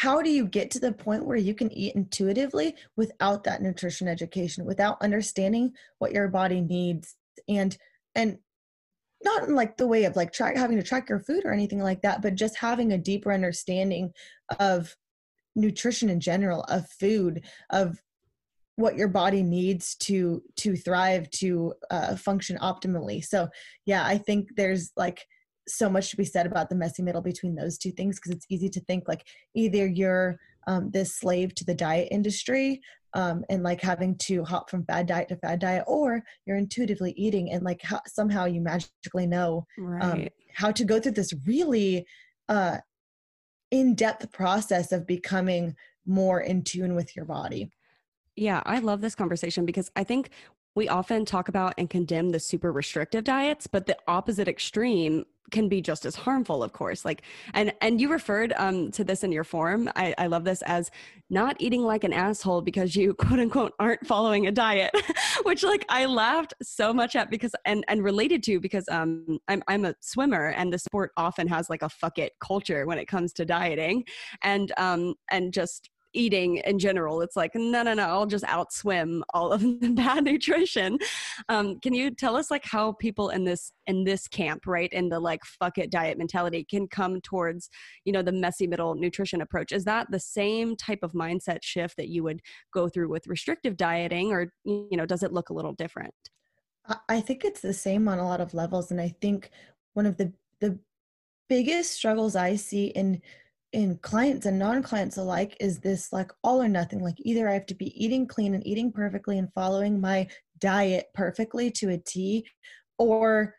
[0.00, 4.08] how do you get to the point where you can eat intuitively without that nutrition
[4.08, 7.16] education without understanding what your body needs?
[7.50, 7.76] And
[8.14, 8.38] and
[9.22, 11.80] not in like the way of like track having to track your food or anything
[11.80, 14.10] like that but just having a deeper understanding
[14.58, 14.96] of
[15.54, 18.00] nutrition in general of food of
[18.76, 23.22] what your body needs to to thrive to uh, function optimally.
[23.22, 23.50] So
[23.84, 25.26] yeah i think there's like
[25.68, 28.46] so much to be said about the messy middle between those two things because it's
[28.48, 32.80] easy to think like either you're um, this slave to the diet industry
[33.14, 37.12] um, and like having to hop from fad diet to fad diet or you're intuitively
[37.16, 40.02] eating and like how, somehow you magically know um, right.
[40.02, 42.06] um, how to go through this really
[42.48, 42.78] uh,
[43.70, 45.74] in-depth process of becoming
[46.06, 47.70] more in tune with your body
[48.40, 50.30] yeah, I love this conversation because I think
[50.74, 55.68] we often talk about and condemn the super restrictive diets but the opposite extreme can
[55.68, 57.04] be just as harmful of course.
[57.04, 57.22] Like
[57.54, 59.90] and and you referred um, to this in your form.
[59.96, 60.90] I, I love this as
[61.28, 64.90] not eating like an asshole because you quote unquote aren't following a diet
[65.44, 69.62] which like i laughed so much at because and and related to because um i'm
[69.68, 73.06] i'm a swimmer and the sport often has like a fuck it culture when it
[73.06, 74.04] comes to dieting.
[74.42, 77.20] And um and just eating in general.
[77.22, 80.98] It's like, no, no, no, I'll just outswim all of the bad nutrition.
[81.48, 85.08] Um, can you tell us like how people in this in this camp, right, in
[85.08, 87.68] the like fuck it diet mentality, can come towards
[88.04, 89.72] you know the messy middle nutrition approach?
[89.72, 92.40] Is that the same type of mindset shift that you would
[92.72, 96.14] go through with restrictive dieting, or you know, does it look a little different?
[97.08, 99.50] I think it's the same on a lot of levels, and I think
[99.94, 100.78] one of the the
[101.48, 103.20] biggest struggles I see in
[103.72, 107.66] in clients and non-clients alike is this like all or nothing like either i have
[107.66, 110.26] to be eating clean and eating perfectly and following my
[110.58, 112.44] diet perfectly to a t
[112.98, 113.54] or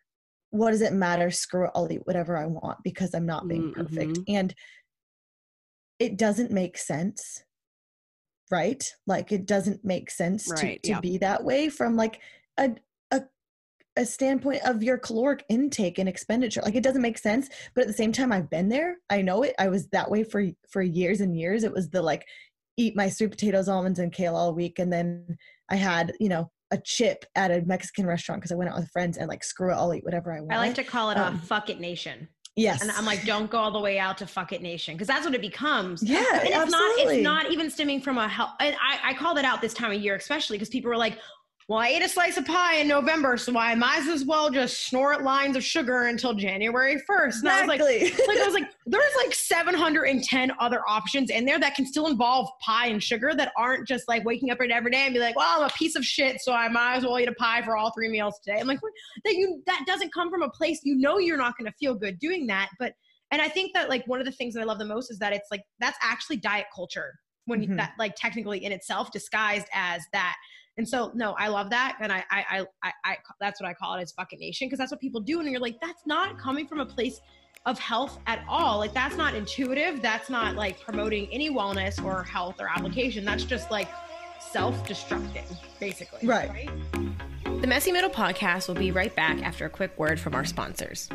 [0.50, 3.72] what does it matter screw it i'll eat whatever i want because i'm not being
[3.72, 3.82] mm-hmm.
[3.82, 4.54] perfect and
[6.00, 7.44] it doesn't make sense
[8.50, 11.00] right like it doesn't make sense right, to, to yeah.
[11.00, 12.20] be that way from like
[12.60, 12.72] a,
[13.98, 17.88] a standpoint of your caloric intake and expenditure like it doesn't make sense but at
[17.88, 20.82] the same time i've been there i know it i was that way for for
[20.82, 22.26] years and years it was the like
[22.78, 25.38] eat my sweet potatoes almonds and kale all week and then
[25.70, 28.90] i had you know a chip at a mexican restaurant because i went out with
[28.92, 31.18] friends and like screw it i'll eat whatever i want i like to call it
[31.18, 32.28] um, a fuck it nation
[32.58, 32.82] Yes.
[32.82, 34.98] And I'm like, don't go all the way out to fuck it nation.
[34.98, 36.04] Cause that's what it becomes.
[36.04, 36.18] Yeah.
[36.34, 37.06] And it's absolutely.
[37.06, 38.52] not, it's not even stemming from a health.
[38.60, 41.18] And I, I call that out this time of year, especially because people are like,
[41.68, 44.88] well, I ate a slice of pie in November, so I might as well just
[44.88, 47.24] snort lines of sugar until January 1st.
[47.24, 48.02] And exactly.
[48.02, 51.76] I was like, like I was like, there's like 710 other options in there that
[51.76, 55.14] can still involve pie and sugar that aren't just like waking up every day and
[55.14, 57.34] be like, well, I'm a piece of shit, so I might as well eat a
[57.34, 58.60] pie for all three meals today.
[58.60, 58.80] I'm like,
[59.24, 61.96] that you that doesn't come from a place you know you're not going to feel
[61.96, 62.94] good doing that, but
[63.32, 65.20] and I think that like one of the things that I love the most is
[65.20, 67.14] that it's like that's actually diet culture
[67.46, 67.76] when mm-hmm.
[67.78, 70.36] that like technically in itself disguised as that
[70.78, 73.96] and so, no, I love that, and I, I, I, I that's what I call
[73.96, 76.40] it as fucking nation because that's what people do, and you're like, that's not mm-hmm.
[76.40, 77.20] coming from a place
[77.66, 78.80] of health at all.
[78.80, 80.02] Like that's not intuitive.
[80.02, 83.24] That's not like promoting any wellness or health or application.
[83.24, 83.88] That's just like
[84.40, 85.46] self-destructing,
[85.80, 86.28] basically.
[86.28, 86.50] Right.
[86.50, 87.62] right?
[87.62, 91.10] The Messy Middle podcast will be right back after a quick word from our sponsors.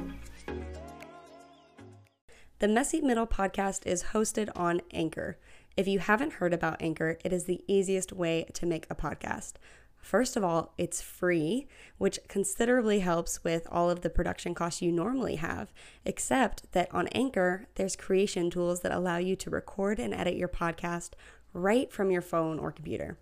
[2.60, 5.38] The Messy Middle podcast is hosted on Anchor.
[5.76, 9.54] If you haven't heard about Anchor, it is the easiest way to make a podcast.
[9.98, 11.66] First of all, it's free,
[11.98, 15.74] which considerably helps with all of the production costs you normally have,
[16.06, 20.48] except that on Anchor, there's creation tools that allow you to record and edit your
[20.48, 21.10] podcast
[21.52, 23.18] right from your phone or computer.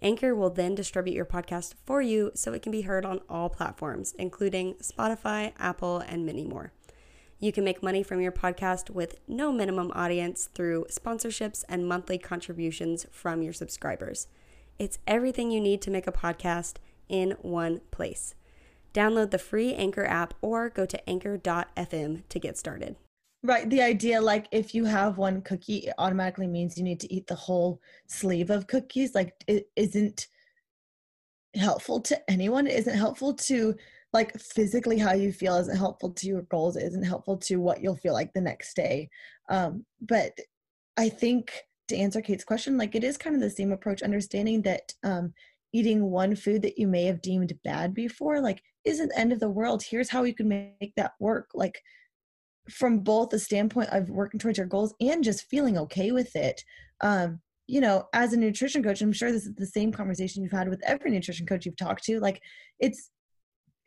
[0.00, 3.48] Anchor will then distribute your podcast for you so it can be heard on all
[3.48, 6.72] platforms, including Spotify, Apple, and many more.
[7.42, 12.16] You can make money from your podcast with no minimum audience through sponsorships and monthly
[12.16, 14.28] contributions from your subscribers.
[14.78, 16.76] It's everything you need to make a podcast
[17.08, 18.36] in one place.
[18.94, 22.94] Download the free Anchor app or go to anchor.fm to get started.
[23.42, 23.68] Right.
[23.68, 27.26] The idea, like, if you have one cookie, it automatically means you need to eat
[27.26, 29.16] the whole sleeve of cookies.
[29.16, 30.28] Like, it isn't
[31.56, 32.68] helpful to anyone.
[32.68, 33.74] It isn't helpful to
[34.12, 37.96] like physically how you feel isn't helpful to your goals isn't helpful to what you'll
[37.96, 39.08] feel like the next day.
[39.48, 40.32] Um, but
[40.98, 41.52] i think
[41.88, 45.32] to answer kate's question like it is kind of the same approach understanding that um,
[45.72, 49.40] eating one food that you may have deemed bad before like isn't the end of
[49.40, 49.82] the world.
[49.82, 51.50] Here's how you can make that work.
[51.54, 51.80] Like
[52.70, 56.62] from both the standpoint of working towards your goals and just feeling okay with it
[57.00, 60.52] um, you know as a nutrition coach i'm sure this is the same conversation you've
[60.52, 62.40] had with every nutrition coach you've talked to like
[62.78, 63.10] it's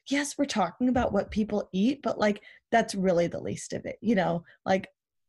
[0.07, 2.41] yes, we're talking about what people eat, but like
[2.71, 4.43] that's really the least of it, you know?
[4.65, 4.87] Like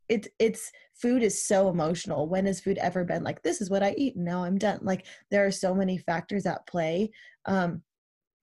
[0.09, 2.29] it's it's food is so emotional.
[2.29, 4.81] When has food ever been like this is what I eat and now I'm done?
[4.83, 7.11] Like there are so many factors at play.
[7.47, 7.83] Um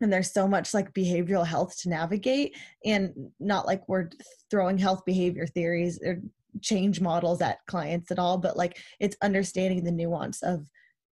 [0.02, 4.10] and there's so much like behavioral health to navigate and not like we're
[4.52, 6.22] throwing health behavior theories or
[6.62, 10.65] change models at clients at all but like it's understanding the nuance of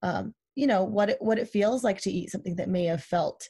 [0.02, 3.04] um you know what it what it feels like to eat something that may have
[3.04, 3.48] felt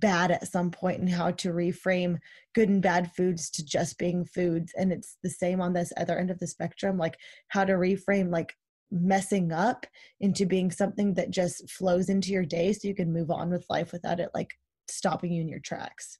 [0.00, 2.18] bad at some point and how to reframe
[2.54, 4.72] good and bad foods to just being foods.
[4.76, 7.16] And it's the same on this other end of the spectrum like
[7.48, 8.54] how to reframe like
[8.90, 9.86] messing up
[10.20, 13.66] into being something that just flows into your day so you can move on with
[13.68, 14.52] life without it like
[14.88, 16.18] stopping you in your tracks.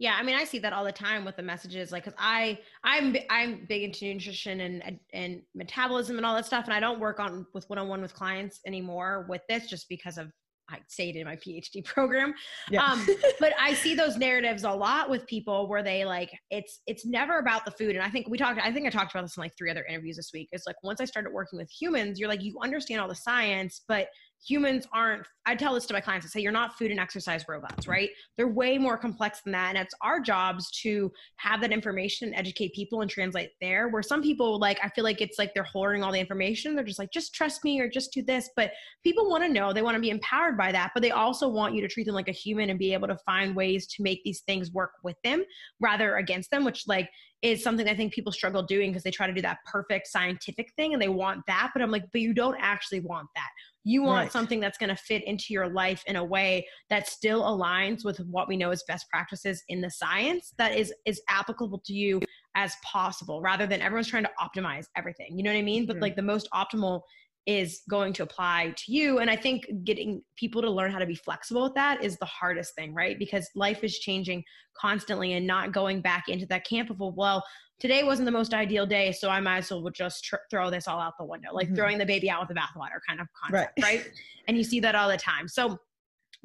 [0.00, 2.58] Yeah, I mean, I see that all the time with the messages, like, cause I,
[2.82, 6.98] I'm, I'm big into nutrition and and metabolism and all that stuff, and I don't
[6.98, 10.32] work on with one on one with clients anymore with this just because of
[10.70, 12.34] I say it in my PhD program.
[12.70, 12.84] Yeah.
[12.84, 13.06] Um,
[13.40, 17.38] but I see those narratives a lot with people where they like it's it's never
[17.38, 17.96] about the food.
[17.96, 19.84] And I think we talked I think I talked about this in like three other
[19.84, 20.48] interviews this week.
[20.52, 23.82] It's like once I started working with humans, you're like you understand all the science,
[23.88, 24.08] but
[24.46, 27.44] humans aren't i tell this to my clients i say you're not food and exercise
[27.48, 28.10] robots right?
[28.36, 32.36] They're way more complex than that and it's our jobs to have that information and
[32.36, 35.64] educate people and translate there where some people like i feel like it's like they're
[35.64, 38.72] hoarding all the information they're just like just trust me or just do this but
[39.02, 41.74] people want to know they want to be empowered by that but they also want
[41.74, 44.22] you to treat them like a human and be able to find ways to make
[44.24, 45.42] these things work with them
[45.80, 47.08] rather against them which like
[47.44, 50.72] is something I think people struggle doing because they try to do that perfect scientific
[50.76, 51.72] thing and they want that.
[51.74, 53.48] But I'm like, but you don't actually want that.
[53.84, 54.32] You want right.
[54.32, 58.16] something that's going to fit into your life in a way that still aligns with
[58.20, 62.22] what we know as best practices in the science that is is applicable to you
[62.56, 65.36] as possible rather than everyone's trying to optimize everything.
[65.36, 65.84] You know what I mean?
[65.84, 66.02] But mm-hmm.
[66.02, 67.02] like the most optimal
[67.46, 69.18] is going to apply to you.
[69.18, 72.26] And I think getting people to learn how to be flexible with that is the
[72.26, 73.18] hardest thing, right?
[73.18, 74.42] Because life is changing
[74.76, 77.44] constantly and not going back into that camp of, well,
[77.78, 80.88] today wasn't the most ideal day, so I might as well just tr- throw this
[80.88, 81.76] all out the window, like mm-hmm.
[81.76, 83.84] throwing the baby out with the bathwater kind of concept, right.
[83.84, 84.10] right?
[84.48, 85.48] And you see that all the time.
[85.48, 85.78] So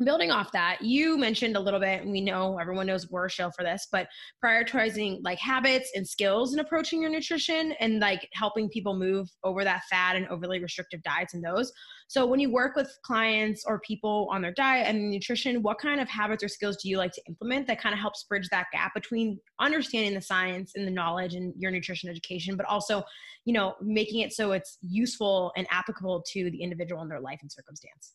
[0.04, 3.30] building off that you mentioned a little bit and we know everyone knows we're a
[3.30, 4.08] show for this but
[4.44, 9.64] prioritizing like habits and skills in approaching your nutrition and like helping people move over
[9.64, 11.72] that fat and overly restrictive diets and those.
[12.08, 16.00] So when you work with clients or people on their diet and nutrition what kind
[16.00, 18.68] of habits or skills do you like to implement that kind of helps bridge that
[18.72, 23.04] gap between understanding the science and the knowledge and your nutrition education but also
[23.46, 27.40] you know making it so it's useful and applicable to the individual in their life
[27.42, 28.14] and circumstance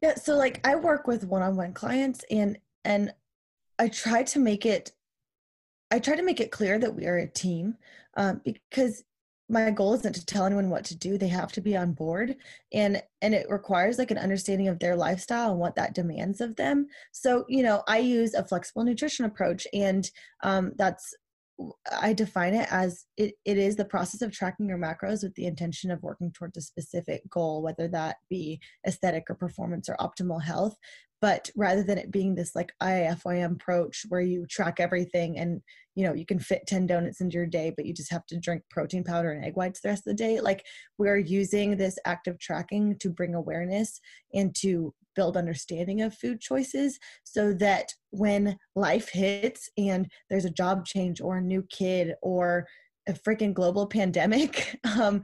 [0.00, 3.12] yeah, so like I work with one-on-one clients and and
[3.78, 4.92] I try to make it
[5.90, 7.76] I try to make it clear that we are a team
[8.16, 9.04] um, because
[9.48, 12.36] my goal isn't to tell anyone what to do they have to be on board
[12.72, 16.54] and and it requires like an understanding of their lifestyle and what that demands of
[16.56, 16.86] them.
[17.12, 20.08] So you know i use a flexible nutrition approach and
[20.42, 21.14] um, that's
[22.00, 25.46] I define it as it, it is the process of tracking your macros with the
[25.46, 30.42] intention of working towards a specific goal, whether that be aesthetic or performance or optimal
[30.42, 30.76] health.
[31.20, 35.60] But rather than it being this like IFYM approach where you track everything and
[35.96, 38.38] you know you can fit 10 donuts into your day, but you just have to
[38.38, 40.64] drink protein powder and egg whites the rest of the day, like
[40.96, 44.00] we're using this active tracking to bring awareness
[44.32, 50.50] and to build understanding of food choices so that when life hits and there's a
[50.50, 52.68] job change or a new kid or
[53.08, 55.22] a freaking global pandemic um,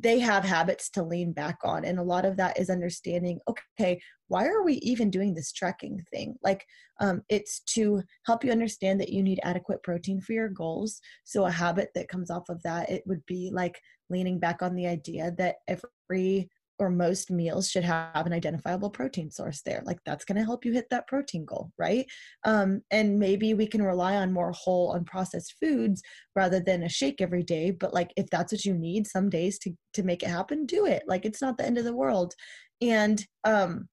[0.00, 3.98] they have habits to lean back on and a lot of that is understanding okay
[4.28, 6.36] why are we even doing this tracking thing?
[6.42, 6.64] Like
[7.00, 11.00] um, it's to help you understand that you need adequate protein for your goals.
[11.24, 13.80] So a habit that comes off of that it would be like
[14.10, 19.30] leaning back on the idea that every or most meals should have an identifiable protein
[19.30, 22.06] source there like that's going to help you hit that protein goal right?
[22.44, 26.02] Um, and maybe we can rely on more whole unprocessed foods
[26.34, 29.58] rather than a shake every day but like if that's what you need some days
[29.60, 32.34] to to make it happen do it like it's not the end of the world.
[32.80, 33.88] And um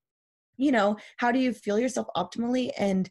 [0.57, 3.09] you know how do you feel yourself optimally and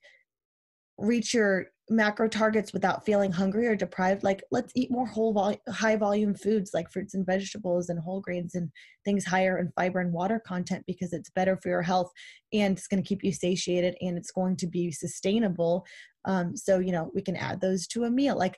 [0.99, 5.61] reach your macro targets without feeling hungry or deprived like let's eat more whole vol-
[5.69, 8.71] high volume foods like fruits and vegetables and whole grains and
[9.05, 12.11] things higher in fiber and water content because it's better for your health
[12.55, 15.85] and it's going to keep you satiated and it's going to be sustainable.
[16.25, 18.37] Um, so you know we can add those to a meal.
[18.39, 18.57] Like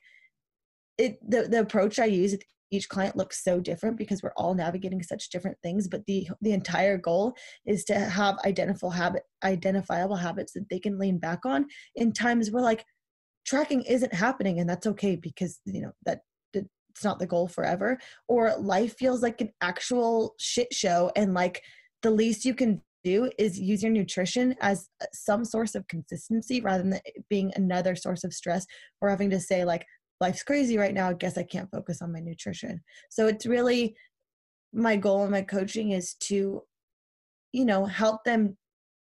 [0.98, 2.34] it the, the approach i use
[2.70, 6.52] each client looks so different because we're all navigating such different things but the the
[6.52, 7.34] entire goal
[7.66, 12.50] is to have identifiable habit identifiable habits that they can lean back on in times
[12.50, 12.84] where like
[13.46, 16.20] tracking isn't happening and that's okay because you know that
[16.54, 21.62] it's not the goal forever or life feels like an actual shit show and like
[22.02, 26.60] the least you can do is use your nutrition as uh, some source of consistency
[26.60, 26.98] rather than
[27.28, 28.66] being another source of stress
[29.00, 29.86] or having to say like
[30.20, 32.80] life's crazy right now i guess i can't focus on my nutrition.
[33.10, 33.96] So it's really
[34.72, 36.62] my goal in my coaching is to
[37.52, 38.56] you know help them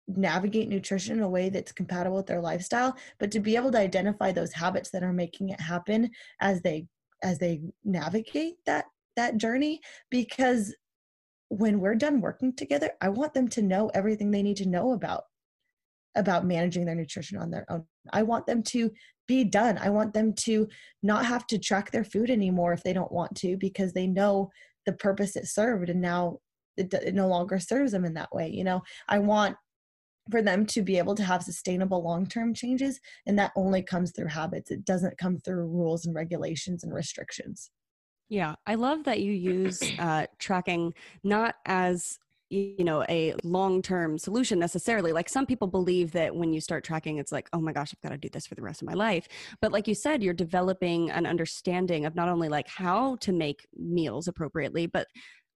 [0.08, 3.80] navigate nutrition in a way that's compatible with their lifestyle but to be able to
[3.80, 6.86] identify those habits that are making it happen as they
[7.24, 10.76] as they navigate that that journey because
[11.50, 14.94] when we're done working together i want them to know everything they need to know
[14.94, 15.24] about
[16.16, 17.86] about managing their nutrition on their own.
[18.14, 18.90] I want them to
[19.28, 19.78] be done.
[19.78, 20.68] I want them to
[21.04, 24.52] not have to track their food anymore if they don't want to because they know
[24.86, 26.40] the purpose it served and now
[26.78, 28.82] it, it no longer serves them in that way you know?
[29.08, 29.56] I want
[30.32, 34.28] for them to be able to have sustainable long-term changes and that only comes through
[34.28, 34.72] habits.
[34.72, 37.70] It doesn't come through rules and regulations and restrictions.
[38.28, 40.94] Yeah i love that you use uh, tracking
[41.24, 42.18] not as
[42.56, 45.12] you know a long-term solution necessarily.
[45.12, 48.02] Like some people believe that when you start tracking it's like oh my gosh i've
[48.02, 49.28] got to do this for the rest of my life.
[49.62, 53.68] But like you said you're developing an understanding of not only like how to make
[53.76, 55.08] meals appropriately but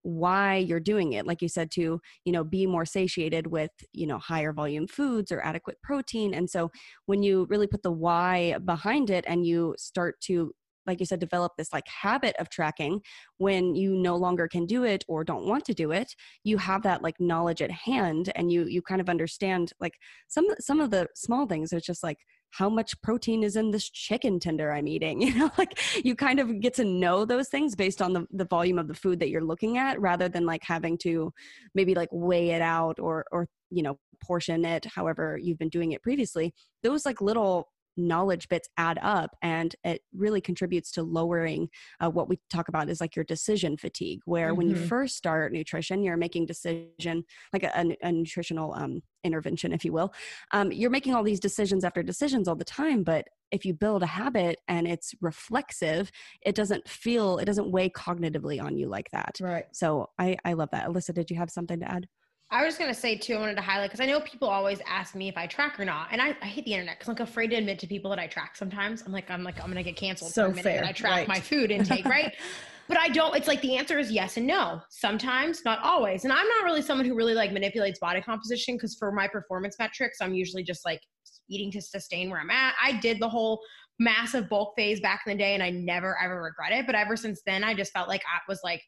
[0.02, 1.26] why you're doing it.
[1.26, 5.32] Like you said to you know be more satiated with you know higher volume foods
[5.32, 6.34] or adequate protein.
[6.34, 6.70] And so
[7.06, 10.52] when you really put the why behind it and you start to
[10.90, 13.00] like you said develop this like habit of tracking
[13.38, 16.14] when you no longer can do it or don't want to do it
[16.44, 19.94] you have that like knowledge at hand and you you kind of understand like
[20.28, 22.18] some some of the small things it's just like
[22.52, 25.22] how much protein is in this chicken tender I'm eating.
[25.30, 28.46] You know, like you kind of get to know those things based on the, the
[28.46, 31.32] volume of the food that you're looking at rather than like having to
[31.72, 35.92] maybe like weigh it out or, or, you know, portion it however you've been doing
[35.92, 36.52] it previously.
[36.82, 37.68] Those like little
[38.06, 41.68] knowledge bits add up and it really contributes to lowering
[42.00, 44.56] uh, what we talk about is like your decision fatigue where mm-hmm.
[44.56, 44.86] when you mm-hmm.
[44.86, 50.12] first start nutrition you're making decision like a, a nutritional um, intervention if you will
[50.52, 54.02] um, you're making all these decisions after decisions all the time but if you build
[54.02, 56.10] a habit and it's reflexive
[56.42, 60.52] it doesn't feel it doesn't weigh cognitively on you like that right so i i
[60.52, 62.06] love that alyssa did you have something to add
[62.52, 63.34] I was just gonna say too.
[63.34, 65.84] I wanted to highlight because I know people always ask me if I track or
[65.84, 68.10] not, and I, I hate the internet because I'm like afraid to admit to people
[68.10, 68.56] that I track.
[68.56, 70.80] Sometimes I'm like I'm like I'm gonna get canceled so for a minute fair.
[70.80, 71.28] that I track right.
[71.28, 72.34] my food intake, right?
[72.88, 73.36] but I don't.
[73.36, 74.80] It's like the answer is yes and no.
[74.90, 76.24] Sometimes, not always.
[76.24, 79.76] And I'm not really someone who really like manipulates body composition because for my performance
[79.78, 81.00] metrics, I'm usually just like
[81.48, 82.74] eating to sustain where I'm at.
[82.82, 83.60] I did the whole
[84.00, 86.84] massive bulk phase back in the day, and I never ever regret it.
[86.84, 88.82] But ever since then, I just felt like I was like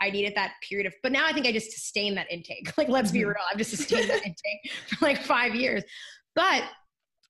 [0.00, 2.72] I needed that period of, but now I think I just sustain that intake.
[2.78, 3.28] Like, let's be mm-hmm.
[3.28, 5.82] real, I've just sustained that intake for like five years.
[6.34, 6.64] But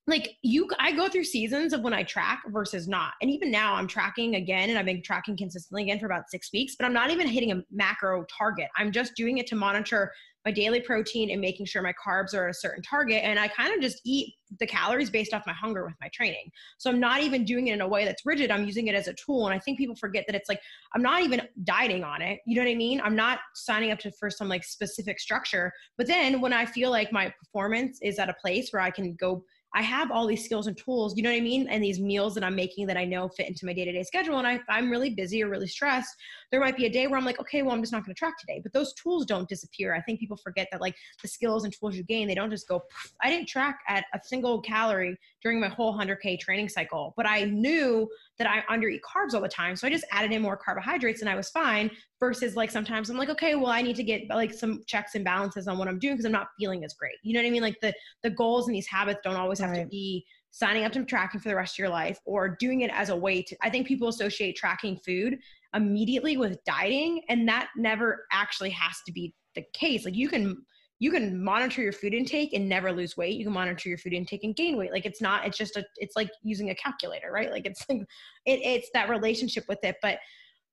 [0.08, 3.74] like you i go through seasons of when i track versus not and even now
[3.74, 6.92] i'm tracking again and i've been tracking consistently again for about six weeks but i'm
[6.92, 10.10] not even hitting a macro target i'm just doing it to monitor
[10.48, 13.20] my daily protein and making sure my carbs are at a certain target.
[13.22, 16.50] And I kind of just eat the calories based off my hunger with my training.
[16.78, 18.50] So I'm not even doing it in a way that's rigid.
[18.50, 19.46] I'm using it as a tool.
[19.46, 20.62] And I think people forget that it's like,
[20.94, 22.40] I'm not even dieting on it.
[22.46, 22.98] You know what I mean?
[23.04, 25.70] I'm not signing up to for some like specific structure.
[25.98, 29.16] But then when I feel like my performance is at a place where I can
[29.16, 29.44] go
[29.74, 31.68] I have all these skills and tools, you know what I mean?
[31.68, 34.02] And these meals that I'm making that I know fit into my day to day
[34.02, 34.38] schedule.
[34.38, 36.14] And I, I'm really busy or really stressed,
[36.50, 38.18] there might be a day where I'm like, okay, well, I'm just not going to
[38.18, 38.60] track today.
[38.62, 39.94] But those tools don't disappear.
[39.94, 42.68] I think people forget that like the skills and tools you gain, they don't just
[42.68, 42.82] go,
[43.22, 47.44] I didn't track at a single calorie during my whole 100K training cycle, but I
[47.44, 48.08] knew
[48.38, 49.74] that I under eat carbs all the time.
[49.74, 53.16] So I just added in more carbohydrates and I was fine versus like sometimes I'm
[53.16, 55.98] like, okay, well, I need to get like some checks and balances on what I'm
[55.98, 57.16] doing because I'm not feeling as great.
[57.22, 57.62] You know what I mean?
[57.62, 59.82] Like the, the goals and these habits don't always have right.
[59.82, 62.90] to be signing up to tracking for the rest of your life or doing it
[62.92, 65.38] as a way to, I think people associate tracking food
[65.74, 70.04] immediately with dieting and that never actually has to be the case.
[70.04, 70.64] Like you can,
[70.98, 73.36] you can monitor your food intake and never lose weight.
[73.36, 74.92] You can monitor your food intake and gain weight.
[74.92, 77.50] Like it's not, it's just a, it's like using a calculator, right?
[77.50, 78.00] Like it's like,
[78.46, 79.96] it, it's that relationship with it.
[80.02, 80.18] But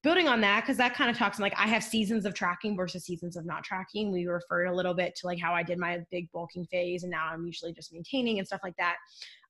[0.01, 3.05] building on that, because that kind of talks like I have seasons of tracking versus
[3.05, 4.11] seasons of not tracking.
[4.11, 7.11] We referred a little bit to like how I did my big bulking phase and
[7.11, 8.95] now I'm usually just maintaining and stuff like that.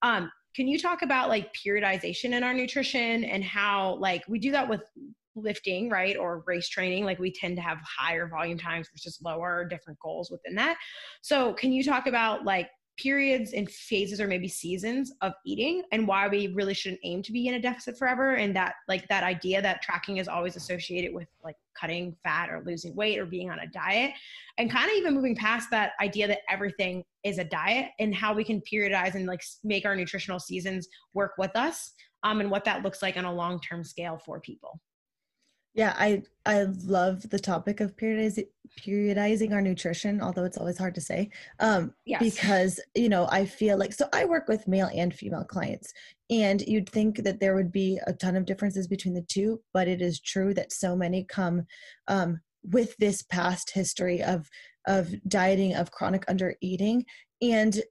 [0.02, 4.52] Um, can you talk about like periodization in our nutrition and how like we do
[4.52, 4.82] that with
[5.36, 9.66] lifting, right, or race training, like we tend to have higher volume times versus lower,
[9.66, 10.78] different goals within that.
[11.22, 16.08] So, can you talk about like periods and phases or maybe seasons of eating and
[16.08, 19.24] why we really shouldn't aim to be in a deficit forever and that like that
[19.24, 23.52] idea that tracking is always associated with like cutting fat or losing weight or being
[23.52, 24.12] on a diet
[24.58, 28.34] and kind of even moving past that idea that everything is a diet and how
[28.34, 31.92] we can periodize and like make our nutritional seasons work with us
[32.24, 34.80] um, and what that looks like on a long-term scale for people
[35.76, 38.48] yeah, I I love the topic of periodizing
[38.80, 41.30] periodizing our nutrition, although it's always hard to say.
[41.60, 42.22] Um, yes.
[42.22, 45.94] because you know I feel like so I work with male and female clients,
[46.30, 49.90] and you'd think that there would be a ton of differences between the two, but
[49.90, 51.64] it is true that so many come
[52.08, 54.50] um, with this past history of
[54.88, 57.04] of dieting, of chronic under eating,
[57.42, 57.82] and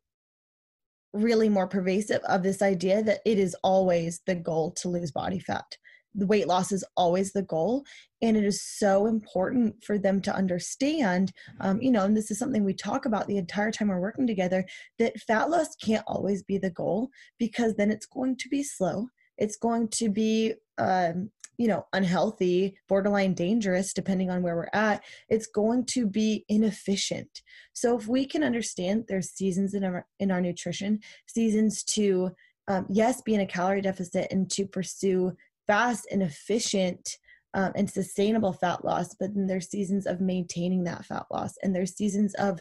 [1.13, 5.39] really more pervasive of this idea that it is always the goal to lose body
[5.39, 5.77] fat
[6.15, 7.85] the weight loss is always the goal
[8.23, 12.39] and it is so important for them to understand um, you know and this is
[12.39, 14.65] something we talk about the entire time we're working together
[14.99, 19.09] that fat loss can't always be the goal because then it's going to be slow.
[19.39, 25.03] It's going to be um, you know unhealthy borderline dangerous depending on where we're at.
[25.29, 27.43] It's going to be inefficient.
[27.73, 32.31] So if we can understand there's seasons in our in our nutrition seasons to
[32.69, 35.37] um, yes be in a calorie deficit and to pursue
[35.67, 37.19] fast and efficient
[37.55, 41.75] um, and sustainable fat loss, but then there's seasons of maintaining that fat loss, and
[41.75, 42.61] there's seasons of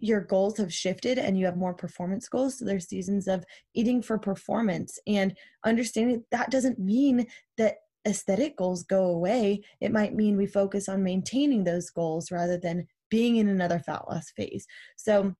[0.00, 2.58] your goals have shifted and you have more performance goals.
[2.58, 7.26] So there's seasons of eating for performance and understanding that doesn't mean
[7.56, 12.56] that aesthetic goals go away, it might mean we focus on maintaining those goals rather
[12.56, 14.66] than being in another fat loss phase.
[14.96, 15.34] So,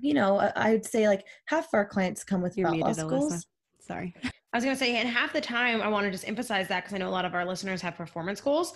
[0.00, 3.02] you know, I would say like half of our clients come with You're fat loss
[3.02, 3.46] goals.
[3.80, 4.14] Sorry.
[4.52, 6.80] I was going to say, and half the time, I want to just emphasize that
[6.80, 8.72] because I know a lot of our listeners have performance goals.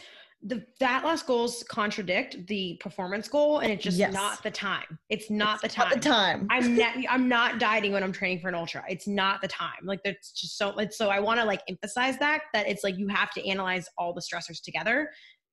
[0.46, 4.12] The fat loss goals contradict the performance goal and it's just yes.
[4.12, 4.98] not the time.
[5.08, 6.46] It's not it's the time not the time.
[6.50, 8.84] i'm not i'm not dieting when i'm training for an ultra.
[8.86, 9.78] It's not the time.
[9.84, 12.98] Like that's just so it's so i want to like emphasize that that it's like
[12.98, 15.08] you have to analyze all the stressors together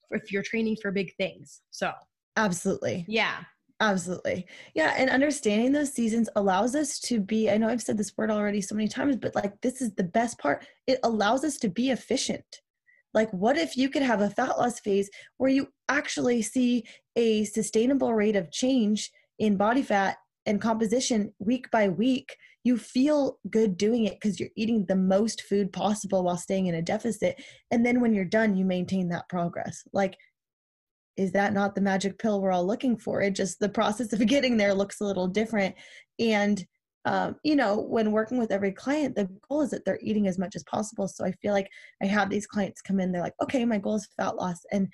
[0.10, 1.94] if you're training for big things so.
[2.36, 3.06] Absolutely.
[3.08, 3.44] Yeah
[3.82, 4.46] Absolutely.
[4.76, 4.94] Yeah.
[4.96, 8.62] And understanding those seasons allows us to be, I know I've said this word already
[8.62, 10.68] so many times, but like this is the best part.
[10.86, 12.46] It allows us to be efficient.
[13.16, 16.84] Like, what if you could have a fat loss phase where you actually see
[17.16, 22.38] a sustainable rate of change in body fat and composition week by week?
[22.64, 26.76] You feel good doing it because you're eating the most food possible while staying in
[26.76, 27.42] a deficit.
[27.72, 29.84] And then when you're done, you maintain that progress.
[29.92, 30.16] Like,
[31.18, 33.22] is that not the magic pill we're all looking for?
[33.22, 35.76] It just the process of getting there looks a little different.
[36.20, 36.66] And
[37.06, 40.38] um, you know, when working with every client, the goal is that they're eating as
[40.38, 41.08] much as possible.
[41.08, 41.70] So I feel like
[42.02, 44.60] I have these clients come in, they're like, okay, my goal is fat loss.
[44.72, 44.88] And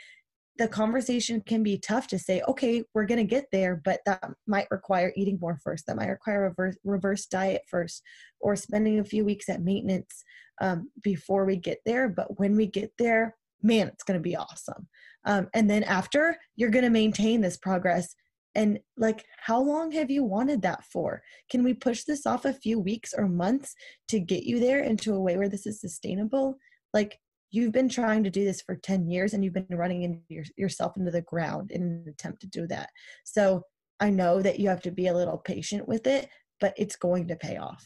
[0.57, 4.23] the conversation can be tough to say, okay, we're going to get there, but that
[4.47, 5.85] might require eating more first.
[5.85, 8.01] That might require a reverse, reverse diet first,
[8.39, 10.23] or spending a few weeks at maintenance
[10.61, 12.09] um, before we get there.
[12.09, 14.87] But when we get there, man, it's going to be awesome.
[15.25, 18.15] Um, and then after, you're going to maintain this progress.
[18.55, 21.21] And like how long have you wanted that for?
[21.51, 23.75] Can we push this off a few weeks or months
[24.07, 26.57] to get you there into a way where this is sustainable?
[26.93, 27.19] Like
[27.51, 30.97] you've been trying to do this for 10 years and you've been running your, yourself
[30.97, 32.89] into the ground in an attempt to do that.
[33.23, 33.63] So
[33.99, 36.29] i know that you have to be a little patient with it
[36.59, 37.85] but it's going to pay off.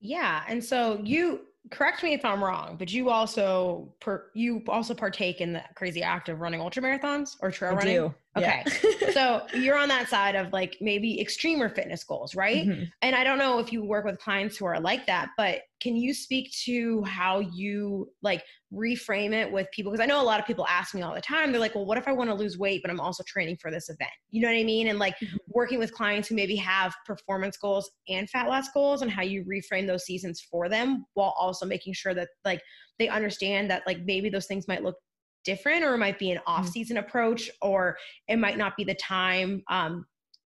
[0.00, 4.94] Yeah and so you correct me if I'm wrong, but you also per, you also
[4.94, 7.96] partake in the crazy act of running ultra marathons or trail I running.
[7.96, 8.14] Do.
[8.36, 8.62] Okay.
[8.64, 9.10] Yeah.
[9.10, 12.66] so you're on that side of like maybe extremer fitness goals, right?
[12.66, 12.84] Mm-hmm.
[13.02, 15.96] And I don't know if you work with clients who are like that, but can
[15.96, 19.90] you speak to how you like reframe it with people?
[19.90, 21.86] Because I know a lot of people ask me all the time, they're like, well,
[21.86, 24.10] what if I want to lose weight, but I'm also training for this event?
[24.30, 24.88] You know what I mean?
[24.88, 25.36] And like mm-hmm.
[25.48, 29.44] working with clients who maybe have performance goals and fat loss goals and how you
[29.44, 32.62] reframe those seasons for them while also making sure that like
[33.00, 34.96] they understand that like maybe those things might look
[35.44, 36.70] different or it might be an off mm.
[36.70, 37.96] season approach or
[38.28, 40.04] it might not be the time um,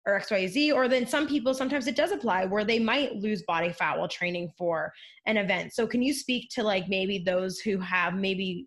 [0.06, 3.72] or xyz or then some people sometimes it does apply where they might lose body
[3.72, 4.92] fat while training for
[5.26, 8.66] an event so can you speak to like maybe those who have maybe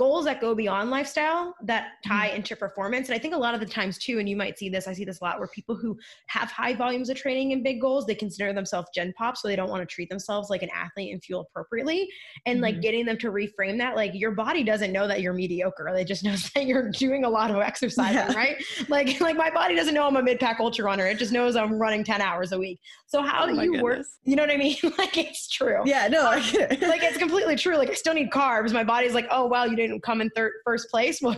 [0.00, 2.36] goals that go beyond lifestyle that tie mm-hmm.
[2.36, 3.10] into performance.
[3.10, 4.94] And I think a lot of the times too, and you might see this, I
[4.94, 5.94] see this a lot where people who
[6.28, 9.36] have high volumes of training and big goals, they consider themselves gen pop.
[9.36, 12.08] So they don't want to treat themselves like an athlete and fuel appropriately.
[12.46, 12.62] And mm-hmm.
[12.62, 15.90] like getting them to reframe that, like your body doesn't know that you're mediocre.
[15.94, 18.32] They just knows that you're doing a lot of exercise, yeah.
[18.32, 18.56] right?
[18.88, 21.06] Like, like my body doesn't know I'm a mid pack ultra runner.
[21.08, 22.80] It just knows I'm running 10 hours a week.
[23.04, 23.82] So how oh do you goodness.
[23.82, 24.06] work?
[24.24, 24.76] You know what I mean?
[24.98, 25.82] like it's true.
[25.84, 27.76] Yeah, no, like it's completely true.
[27.76, 28.72] Like I still need carbs.
[28.72, 31.36] My body's like, oh, well, you didn't didn't come in third first place well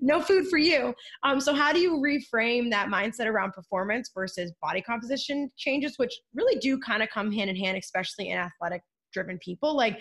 [0.00, 4.52] no food for you um, so how do you reframe that mindset around performance versus
[4.62, 8.82] body composition changes which really do kind of come hand in hand especially in athletic
[9.12, 9.98] driven people like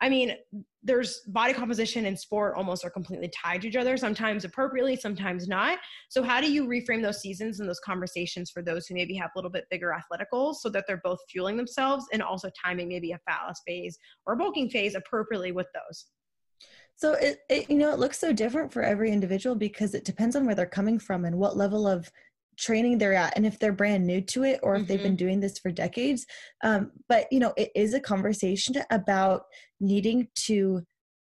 [0.00, 0.34] I mean,
[0.82, 5.48] there's body composition and sport almost are completely tied to each other, sometimes appropriately, sometimes
[5.48, 5.78] not.
[6.10, 9.30] So, how do you reframe those seasons and those conversations for those who maybe have
[9.34, 12.88] a little bit bigger athletic goals so that they're both fueling themselves and also timing
[12.88, 16.06] maybe a loss phase or a bulking phase appropriately with those?
[16.96, 20.36] So it, it, you know it looks so different for every individual because it depends
[20.36, 22.10] on where they're coming from and what level of
[22.56, 24.88] training they're at and if they're brand new to it or if mm-hmm.
[24.88, 26.24] they've been doing this for decades
[26.62, 29.42] um, but you know it is a conversation about
[29.80, 30.82] needing to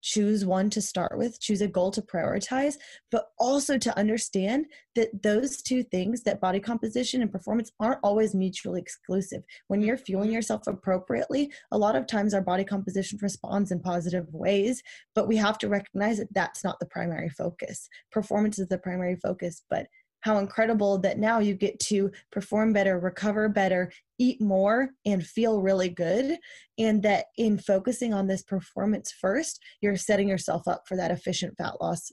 [0.03, 2.74] choose one to start with, choose a goal to prioritize,
[3.11, 8.34] but also to understand that those two things, that body composition and performance, aren't always
[8.34, 9.42] mutually exclusive.
[9.68, 10.34] When you're fueling mm-hmm.
[10.34, 14.82] yourself appropriately, a lot of times our body composition responds in positive ways,
[15.14, 17.88] but we have to recognize that that's not the primary focus.
[18.11, 19.86] Performance is the primary focus, but
[20.23, 25.61] how incredible that now you get to perform better, recover better, eat more, and feel
[25.61, 26.39] really good.
[26.79, 31.55] And that in focusing on this performance first, you're setting yourself up for that efficient
[31.59, 32.11] fat loss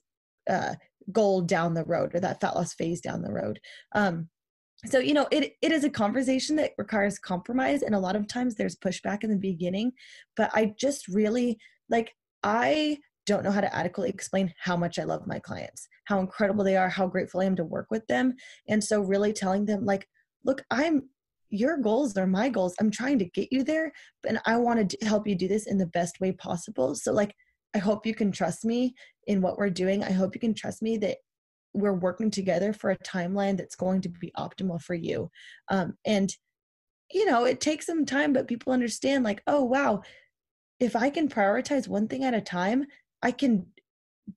[0.49, 0.73] uh,
[1.11, 3.59] goal down the road or that fat loss phase down the road.
[3.95, 4.29] Um,
[4.85, 8.27] so you know it, it is a conversation that requires compromise and a lot of
[8.27, 9.91] times there's pushback in the beginning
[10.37, 11.57] but i just really
[11.89, 12.97] like i
[13.29, 16.75] don't know how to adequately explain how much I love my clients, how incredible they
[16.75, 18.33] are, how grateful I am to work with them.
[18.67, 20.07] And so, really telling them, like,
[20.43, 21.09] look, I'm
[21.51, 22.75] your goals are my goals.
[22.79, 23.91] I'm trying to get you there,
[24.27, 26.95] and I want to help you do this in the best way possible.
[26.95, 27.35] So, like,
[27.75, 28.95] I hope you can trust me
[29.27, 30.03] in what we're doing.
[30.03, 31.17] I hope you can trust me that
[31.73, 35.29] we're working together for a timeline that's going to be optimal for you.
[35.69, 36.35] Um, and,
[37.11, 40.01] you know, it takes some time, but people understand, like, oh, wow,
[40.79, 42.85] if I can prioritize one thing at a time,
[43.21, 43.67] I can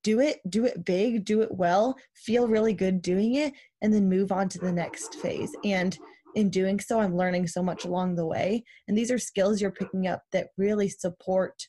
[0.02, 4.08] do it, do it big, do it well, feel really good doing it, and then
[4.08, 5.54] move on to the next phase.
[5.64, 5.98] And
[6.34, 8.64] in doing so, I'm learning so much along the way.
[8.88, 11.66] And these are skills you're picking up that really support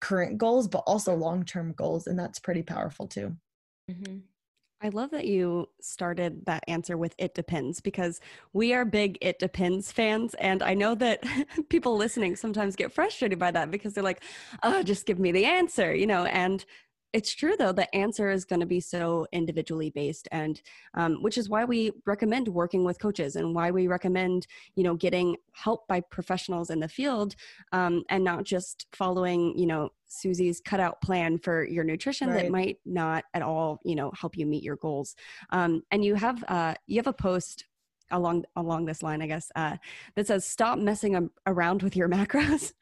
[0.00, 2.06] current goals, but also long term goals.
[2.06, 3.36] And that's pretty powerful too.
[3.90, 4.18] Mm-hmm.
[4.84, 8.20] I love that you started that answer with it depends because
[8.52, 10.34] we are big it depends fans.
[10.34, 11.22] And I know that
[11.68, 14.24] people listening sometimes get frustrated by that because they're like,
[14.64, 16.64] oh, just give me the answer, you know, and
[17.12, 20.62] it's true though the answer is going to be so individually based and
[20.94, 24.94] um, which is why we recommend working with coaches and why we recommend you know
[24.94, 27.34] getting help by professionals in the field
[27.72, 32.42] um, and not just following you know susie's cutout plan for your nutrition right.
[32.42, 35.14] that might not at all you know help you meet your goals
[35.50, 37.64] um, and you have uh, you have a post
[38.12, 39.76] along along this line, I guess, uh,
[40.14, 42.72] that says stop messing around with your macros.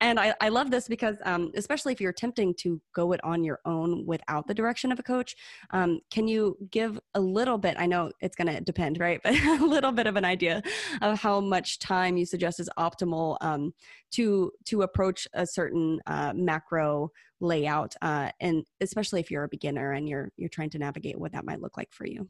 [0.00, 3.44] and I, I love this because, um, especially if you're attempting to go it on
[3.44, 5.36] your own without the direction of a coach,
[5.70, 7.76] um, can you give a little bit?
[7.78, 9.20] I know it's going to depend, right?
[9.22, 10.62] But a little bit of an idea
[11.00, 13.72] of how much time you suggest is optimal um,
[14.12, 17.10] to to approach a certain uh, macro
[17.40, 21.32] layout, uh, and especially if you're a beginner and you're you're trying to navigate what
[21.32, 22.28] that might look like for you.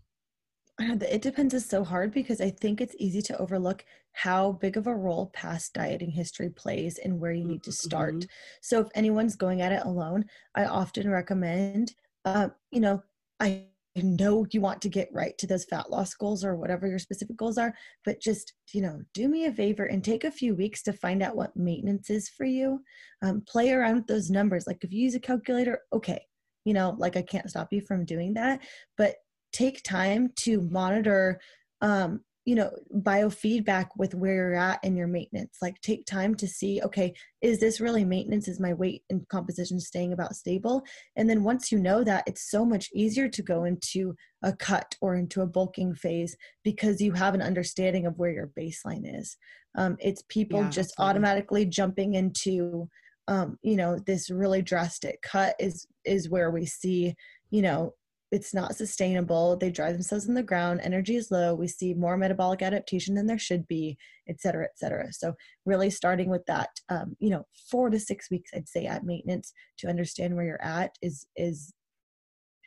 [0.81, 3.85] I know that it depends is so hard because I think it's easy to overlook
[4.13, 8.15] how big of a role past dieting history plays and where you need to start.
[8.15, 8.27] Mm-hmm.
[8.63, 11.95] So if anyone's going at it alone, I often recommend,
[12.25, 13.03] uh, you know,
[13.39, 13.67] I
[13.97, 17.37] know you want to get right to those fat loss goals or whatever your specific
[17.37, 20.83] goals are, but just, you know, do me a favor and take a few weeks
[20.85, 22.81] to find out what maintenance is for you.
[23.23, 24.67] Um, play around with those numbers.
[24.67, 26.25] Like if you use a calculator, okay,
[26.65, 28.61] you know, like I can't stop you from doing that,
[28.97, 29.17] but
[29.53, 31.41] take time to monitor
[31.81, 35.59] um, you know biofeedback with where you're at in your maintenance.
[35.63, 38.49] Like take time to see okay is this really maintenance?
[38.49, 40.83] Is my weight and composition staying about stable?
[41.17, 44.97] And then once you know that it's so much easier to go into a cut
[45.01, 49.37] or into a bulking phase because you have an understanding of where your baseline is.
[49.77, 51.11] Um, it's people yeah, just absolutely.
[51.11, 52.89] automatically jumping into
[53.29, 57.15] um, you know this really drastic cut is is where we see
[57.51, 57.95] you know
[58.33, 59.57] it's not sustainable.
[59.59, 60.81] They drive themselves in the ground.
[60.83, 61.55] Energy is low.
[61.55, 65.13] We see more metabolic adaptation than there should be, et cetera, et cetera.
[65.13, 65.35] So
[65.67, 69.53] really starting with that, um, you know, four to six weeks, I'd say at maintenance
[69.79, 71.75] to understand where you're at is, is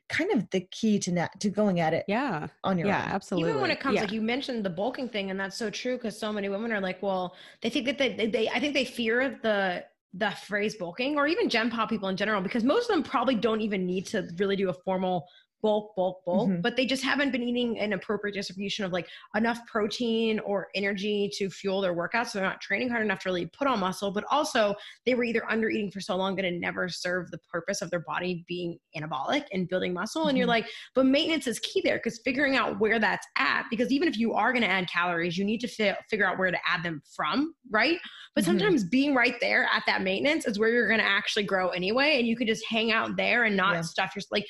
[0.08, 3.12] kind of the key to net to going at it yeah on your yeah own.
[3.12, 4.02] absolutely even when it comes yeah.
[4.02, 6.80] like you mentioned the bulking thing and that's so true because so many women are
[6.80, 10.76] like well they think that they, they, they i think they fear the the phrase
[10.76, 13.86] bulking or even gen pop people in general because most of them probably don't even
[13.86, 15.28] need to really do a formal
[15.62, 16.62] bulk, bulk, bulk, mm-hmm.
[16.62, 21.30] but they just haven't been eating an appropriate distribution of like enough protein or energy
[21.34, 22.28] to fuel their workouts.
[22.28, 24.76] So they're not training hard enough to really put on muscle, but also
[25.06, 27.90] they were either under eating for so long that it never served the purpose of
[27.90, 30.22] their body being anabolic and building muscle.
[30.22, 30.30] Mm-hmm.
[30.30, 30.50] And you're mm-hmm.
[30.52, 34.18] like, but maintenance is key there because figuring out where that's at, because even if
[34.18, 36.84] you are going to add calories, you need to fi- figure out where to add
[36.84, 37.98] them from, right?
[38.36, 38.52] But mm-hmm.
[38.52, 42.20] sometimes being right there at that maintenance is where you're going to actually grow anyway.
[42.20, 43.82] And you could just hang out there and not yeah.
[43.82, 44.46] stuff your like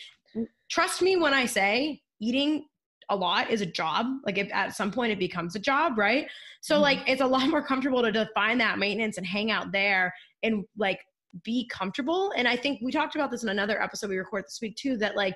[0.70, 2.66] trust me when I say eating
[3.10, 4.08] a lot is a job.
[4.26, 6.28] Like if at some point it becomes a job, right?
[6.62, 6.84] So mm-hmm.
[6.84, 10.14] like it's a lot more comfortable to define that maintenance and hang out there
[10.44, 11.00] and like
[11.44, 12.32] be comfortable.
[12.36, 14.98] And I think we talked about this in another episode we recorded this week too,
[14.98, 15.36] that like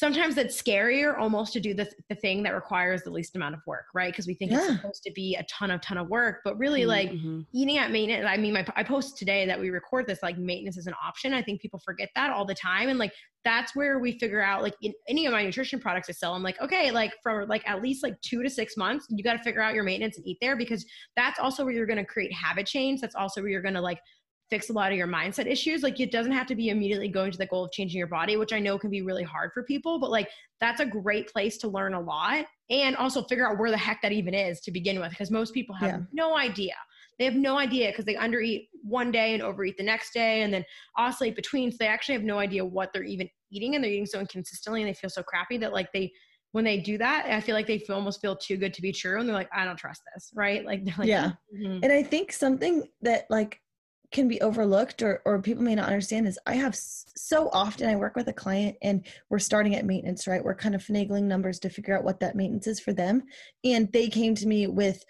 [0.00, 3.60] sometimes it's scarier almost to do the, the thing that requires the least amount of
[3.66, 4.56] work right because we think yeah.
[4.56, 7.42] it's supposed to be a ton of ton of work but really like mm-hmm.
[7.52, 10.78] eating at maintenance i mean my, i post today that we record this like maintenance
[10.78, 13.12] is an option i think people forget that all the time and like
[13.44, 16.42] that's where we figure out like in any of my nutrition products i sell i'm
[16.42, 19.42] like okay like for like at least like two to six months you got to
[19.42, 22.32] figure out your maintenance and eat there because that's also where you're going to create
[22.32, 23.98] habit change that's also where you're going to like
[24.50, 25.82] fix a lot of your mindset issues.
[25.82, 28.36] Like it doesn't have to be immediately going to the goal of changing your body,
[28.36, 30.28] which I know can be really hard for people, but like
[30.60, 34.02] that's a great place to learn a lot and also figure out where the heck
[34.02, 36.00] that even is to begin with because most people have yeah.
[36.12, 36.74] no idea.
[37.18, 40.52] They have no idea because they undereat one day and overeat the next day and
[40.52, 40.64] then
[40.96, 41.70] oscillate between.
[41.70, 44.82] So they actually have no idea what they're even eating and they're eating so inconsistently
[44.82, 46.12] and they feel so crappy that like they
[46.52, 48.90] when they do that, I feel like they feel, almost feel too good to be
[48.90, 50.64] true, and they're like, "I don't trust this," right?
[50.64, 51.32] Like, like yeah.
[51.54, 51.84] Mm-hmm.
[51.84, 53.60] And I think something that like
[54.12, 57.96] can be overlooked or, or people may not understand is I have so often I
[57.96, 60.42] work with a client and we're starting at maintenance, right?
[60.42, 63.22] We're kind of finagling numbers to figure out what that maintenance is for them.
[63.64, 65.04] And they came to me with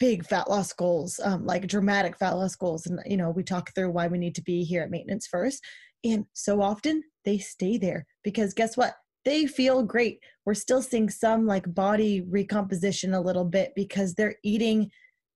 [0.00, 2.86] big fat loss goals, um, like dramatic fat loss goals.
[2.86, 5.62] And, you know, we talk through why we need to be here at maintenance first.
[6.02, 8.94] And so often they stay there because guess what?
[9.24, 10.20] They feel great.
[10.44, 14.90] We're still seeing some like body recomposition a little bit because they're eating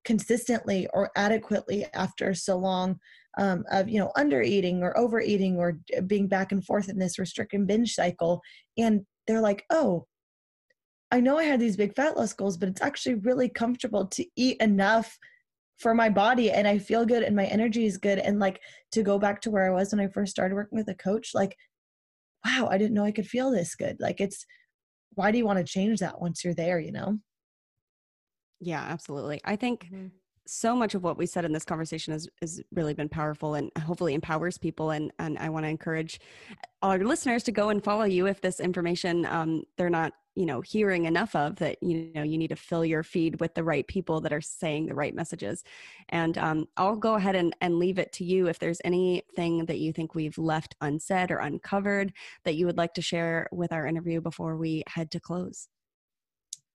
[0.08, 2.98] consistently or adequately after so long
[3.36, 7.18] um, of you know under eating or overeating or being back and forth in this
[7.18, 8.40] restrict binge cycle.
[8.78, 10.06] And they're like oh
[11.10, 14.24] i know i had these big fat loss goals but it's actually really comfortable to
[14.36, 15.18] eat enough
[15.78, 18.18] for my body and i feel good and my energy is good.
[18.18, 18.60] And like
[18.92, 21.32] to go back to where i was when i first started working with a coach
[21.34, 21.54] like
[22.46, 23.98] wow i didn't know i could feel this good.
[24.00, 24.46] Like it's
[25.14, 27.18] why do you want to change that once you're there you know
[28.60, 29.40] yeah absolutely.
[29.44, 30.06] I think mm-hmm.
[30.46, 33.70] so much of what we said in this conversation has, has really been powerful and
[33.78, 34.90] hopefully empowers people.
[34.90, 36.20] And, and i want to encourage
[36.82, 40.46] all our listeners to go and follow you if this information um, they're not you
[40.46, 43.64] know hearing enough of that you know you need to fill your feed with the
[43.64, 45.64] right people that are saying the right messages.
[46.10, 49.78] And um, i'll go ahead and, and leave it to you if there's anything that
[49.80, 52.12] you think we've left unsaid or uncovered
[52.44, 55.68] that you would like to share with our interview before we head to close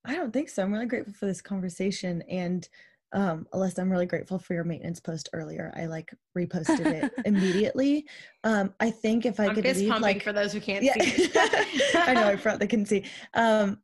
[0.06, 2.70] i don't think so i'm really grateful for this conversation and
[3.14, 5.72] um, Alyssa, I'm really grateful for your maintenance post earlier.
[5.78, 8.08] I like reposted it immediately.
[8.44, 11.00] Um, I think if I I'm could leave, pumping like for those who can't yeah.
[11.00, 11.30] see.
[11.96, 13.06] I know I front they can see.
[13.36, 13.78] Um,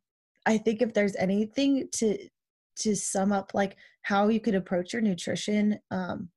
[0.46, 2.18] I think if there's anything to
[2.76, 6.28] to sum up like how you could approach your nutrition um,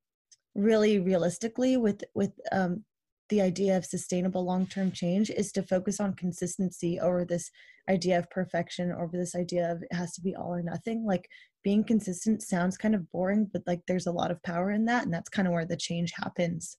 [0.55, 2.83] really realistically with with um,
[3.29, 7.49] the idea of sustainable long-term change is to focus on consistency over this
[7.89, 11.27] idea of perfection over this idea of it has to be all or nothing like
[11.63, 15.03] being consistent sounds kind of boring, but like there's a lot of power in that.
[15.03, 16.77] And that's kind of where the change happens.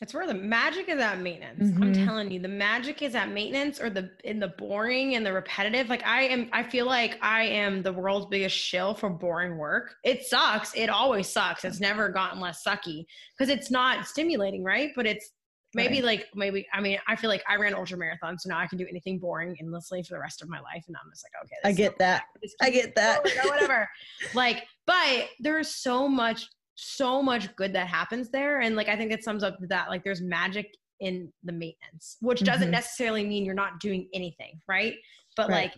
[0.00, 1.70] That's where the magic is at maintenance.
[1.70, 1.82] Mm-hmm.
[1.82, 5.32] I'm telling you, the magic is at maintenance or the in the boring and the
[5.32, 5.88] repetitive.
[5.88, 9.94] Like I am, I feel like I am the world's biggest shill for boring work.
[10.02, 10.74] It sucks.
[10.74, 11.64] It always sucks.
[11.64, 13.04] It's never gotten less sucky
[13.38, 14.90] because it's not stimulating, right?
[14.96, 15.30] But it's
[15.74, 16.04] maybe right.
[16.04, 18.78] like maybe I mean I feel like I ran ultra marathons, so now I can
[18.78, 21.56] do anything boring endlessly for the rest of my life, and I'm just like, okay,
[21.64, 22.24] I get that.
[22.60, 23.24] I get that.
[23.44, 23.88] whatever.
[24.34, 29.12] like, but there's so much, so much good that happens there, and like I think
[29.12, 32.72] it sums up that like there's magic in the maintenance, which doesn't mm-hmm.
[32.72, 34.94] necessarily mean you're not doing anything, right?
[35.36, 35.64] But right.
[35.64, 35.74] like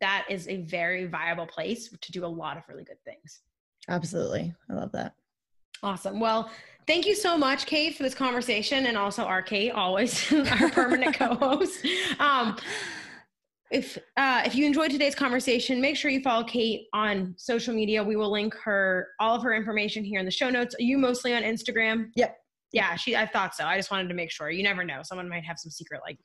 [0.00, 3.40] that is a very viable place to do a lot of really good things.
[3.88, 5.14] Absolutely, I love that.
[5.82, 6.20] Awesome.
[6.20, 6.50] Well,
[6.86, 11.14] thank you so much, Kate, for this conversation, and also our Kait, always our permanent
[11.18, 11.86] co-host.
[12.18, 12.56] Um,
[13.70, 18.02] if uh, if you enjoyed today's conversation, make sure you follow Kate on social media.
[18.02, 20.74] We will link her all of her information here in the show notes.
[20.74, 22.06] Are you mostly on Instagram?
[22.16, 22.36] Yep.
[22.72, 23.14] Yeah, she.
[23.14, 23.64] I thought so.
[23.64, 24.50] I just wanted to make sure.
[24.50, 25.00] You never know.
[25.02, 26.18] Someone might have some secret like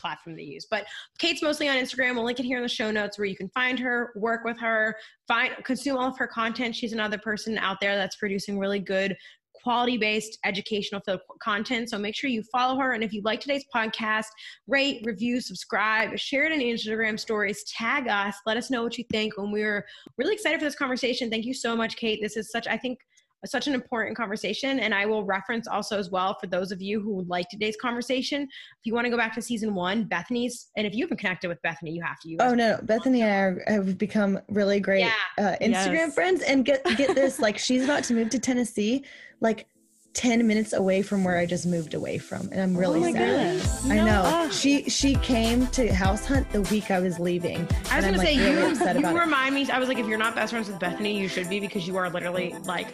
[0.00, 0.66] platform they use.
[0.70, 0.86] But
[1.18, 2.14] Kate's mostly on Instagram.
[2.14, 4.58] We'll link it here in the show notes where you can find her, work with
[4.60, 4.96] her,
[5.28, 6.74] find consume all of her content.
[6.74, 9.16] She's another person out there that's producing really good
[9.62, 11.02] quality based educational
[11.42, 11.90] content.
[11.90, 12.92] So make sure you follow her.
[12.92, 14.26] And if you like today's podcast,
[14.66, 19.04] rate, review, subscribe, share it in Instagram stories, tag us, let us know what you
[19.10, 19.34] think.
[19.36, 19.84] And we're
[20.16, 21.30] really excited for this conversation.
[21.30, 22.20] Thank you so much, Kate.
[22.22, 22.98] This is such, I think,
[23.46, 24.80] such an important conversation.
[24.80, 27.76] And I will reference also as well for those of you who would like today's
[27.80, 28.42] conversation.
[28.42, 28.48] If
[28.84, 31.60] you want to go back to season one, Bethany's, and if you haven't connected with
[31.62, 32.36] Bethany, you have to.
[32.40, 35.12] oh no, Bethany and I have become really great yeah.
[35.38, 36.14] uh, Instagram yes.
[36.14, 36.42] friends.
[36.42, 39.04] And get get this, like she's about to move to Tennessee.
[39.40, 39.66] Like
[40.14, 42.48] 10 minutes away from where I just moved away from.
[42.50, 43.90] And I'm really oh sad.
[43.90, 44.04] I no.
[44.04, 44.50] know.
[44.50, 47.66] She she came to house hunt the week I was leaving.
[47.90, 49.66] I was gonna say really you, you remind it.
[49.66, 51.86] me I was like if you're not best friends with Bethany, you should be because
[51.86, 52.88] you are literally like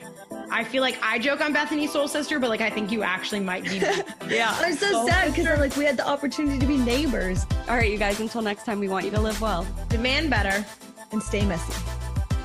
[0.51, 3.41] I feel like I joke on Bethany's soul sister, but like I think you actually
[3.41, 3.79] might be
[4.29, 4.55] Yeah.
[4.61, 7.47] I'm so soul sad because I'm like we had the opportunity to be neighbors.
[7.69, 9.67] All right, you guys, until next time we want you to live well.
[9.89, 10.65] Demand better.
[11.13, 11.73] And stay messy.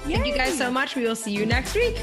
[0.08, 0.16] Yay.
[0.16, 0.96] Thank you guys so much.
[0.96, 1.98] We will see you next week.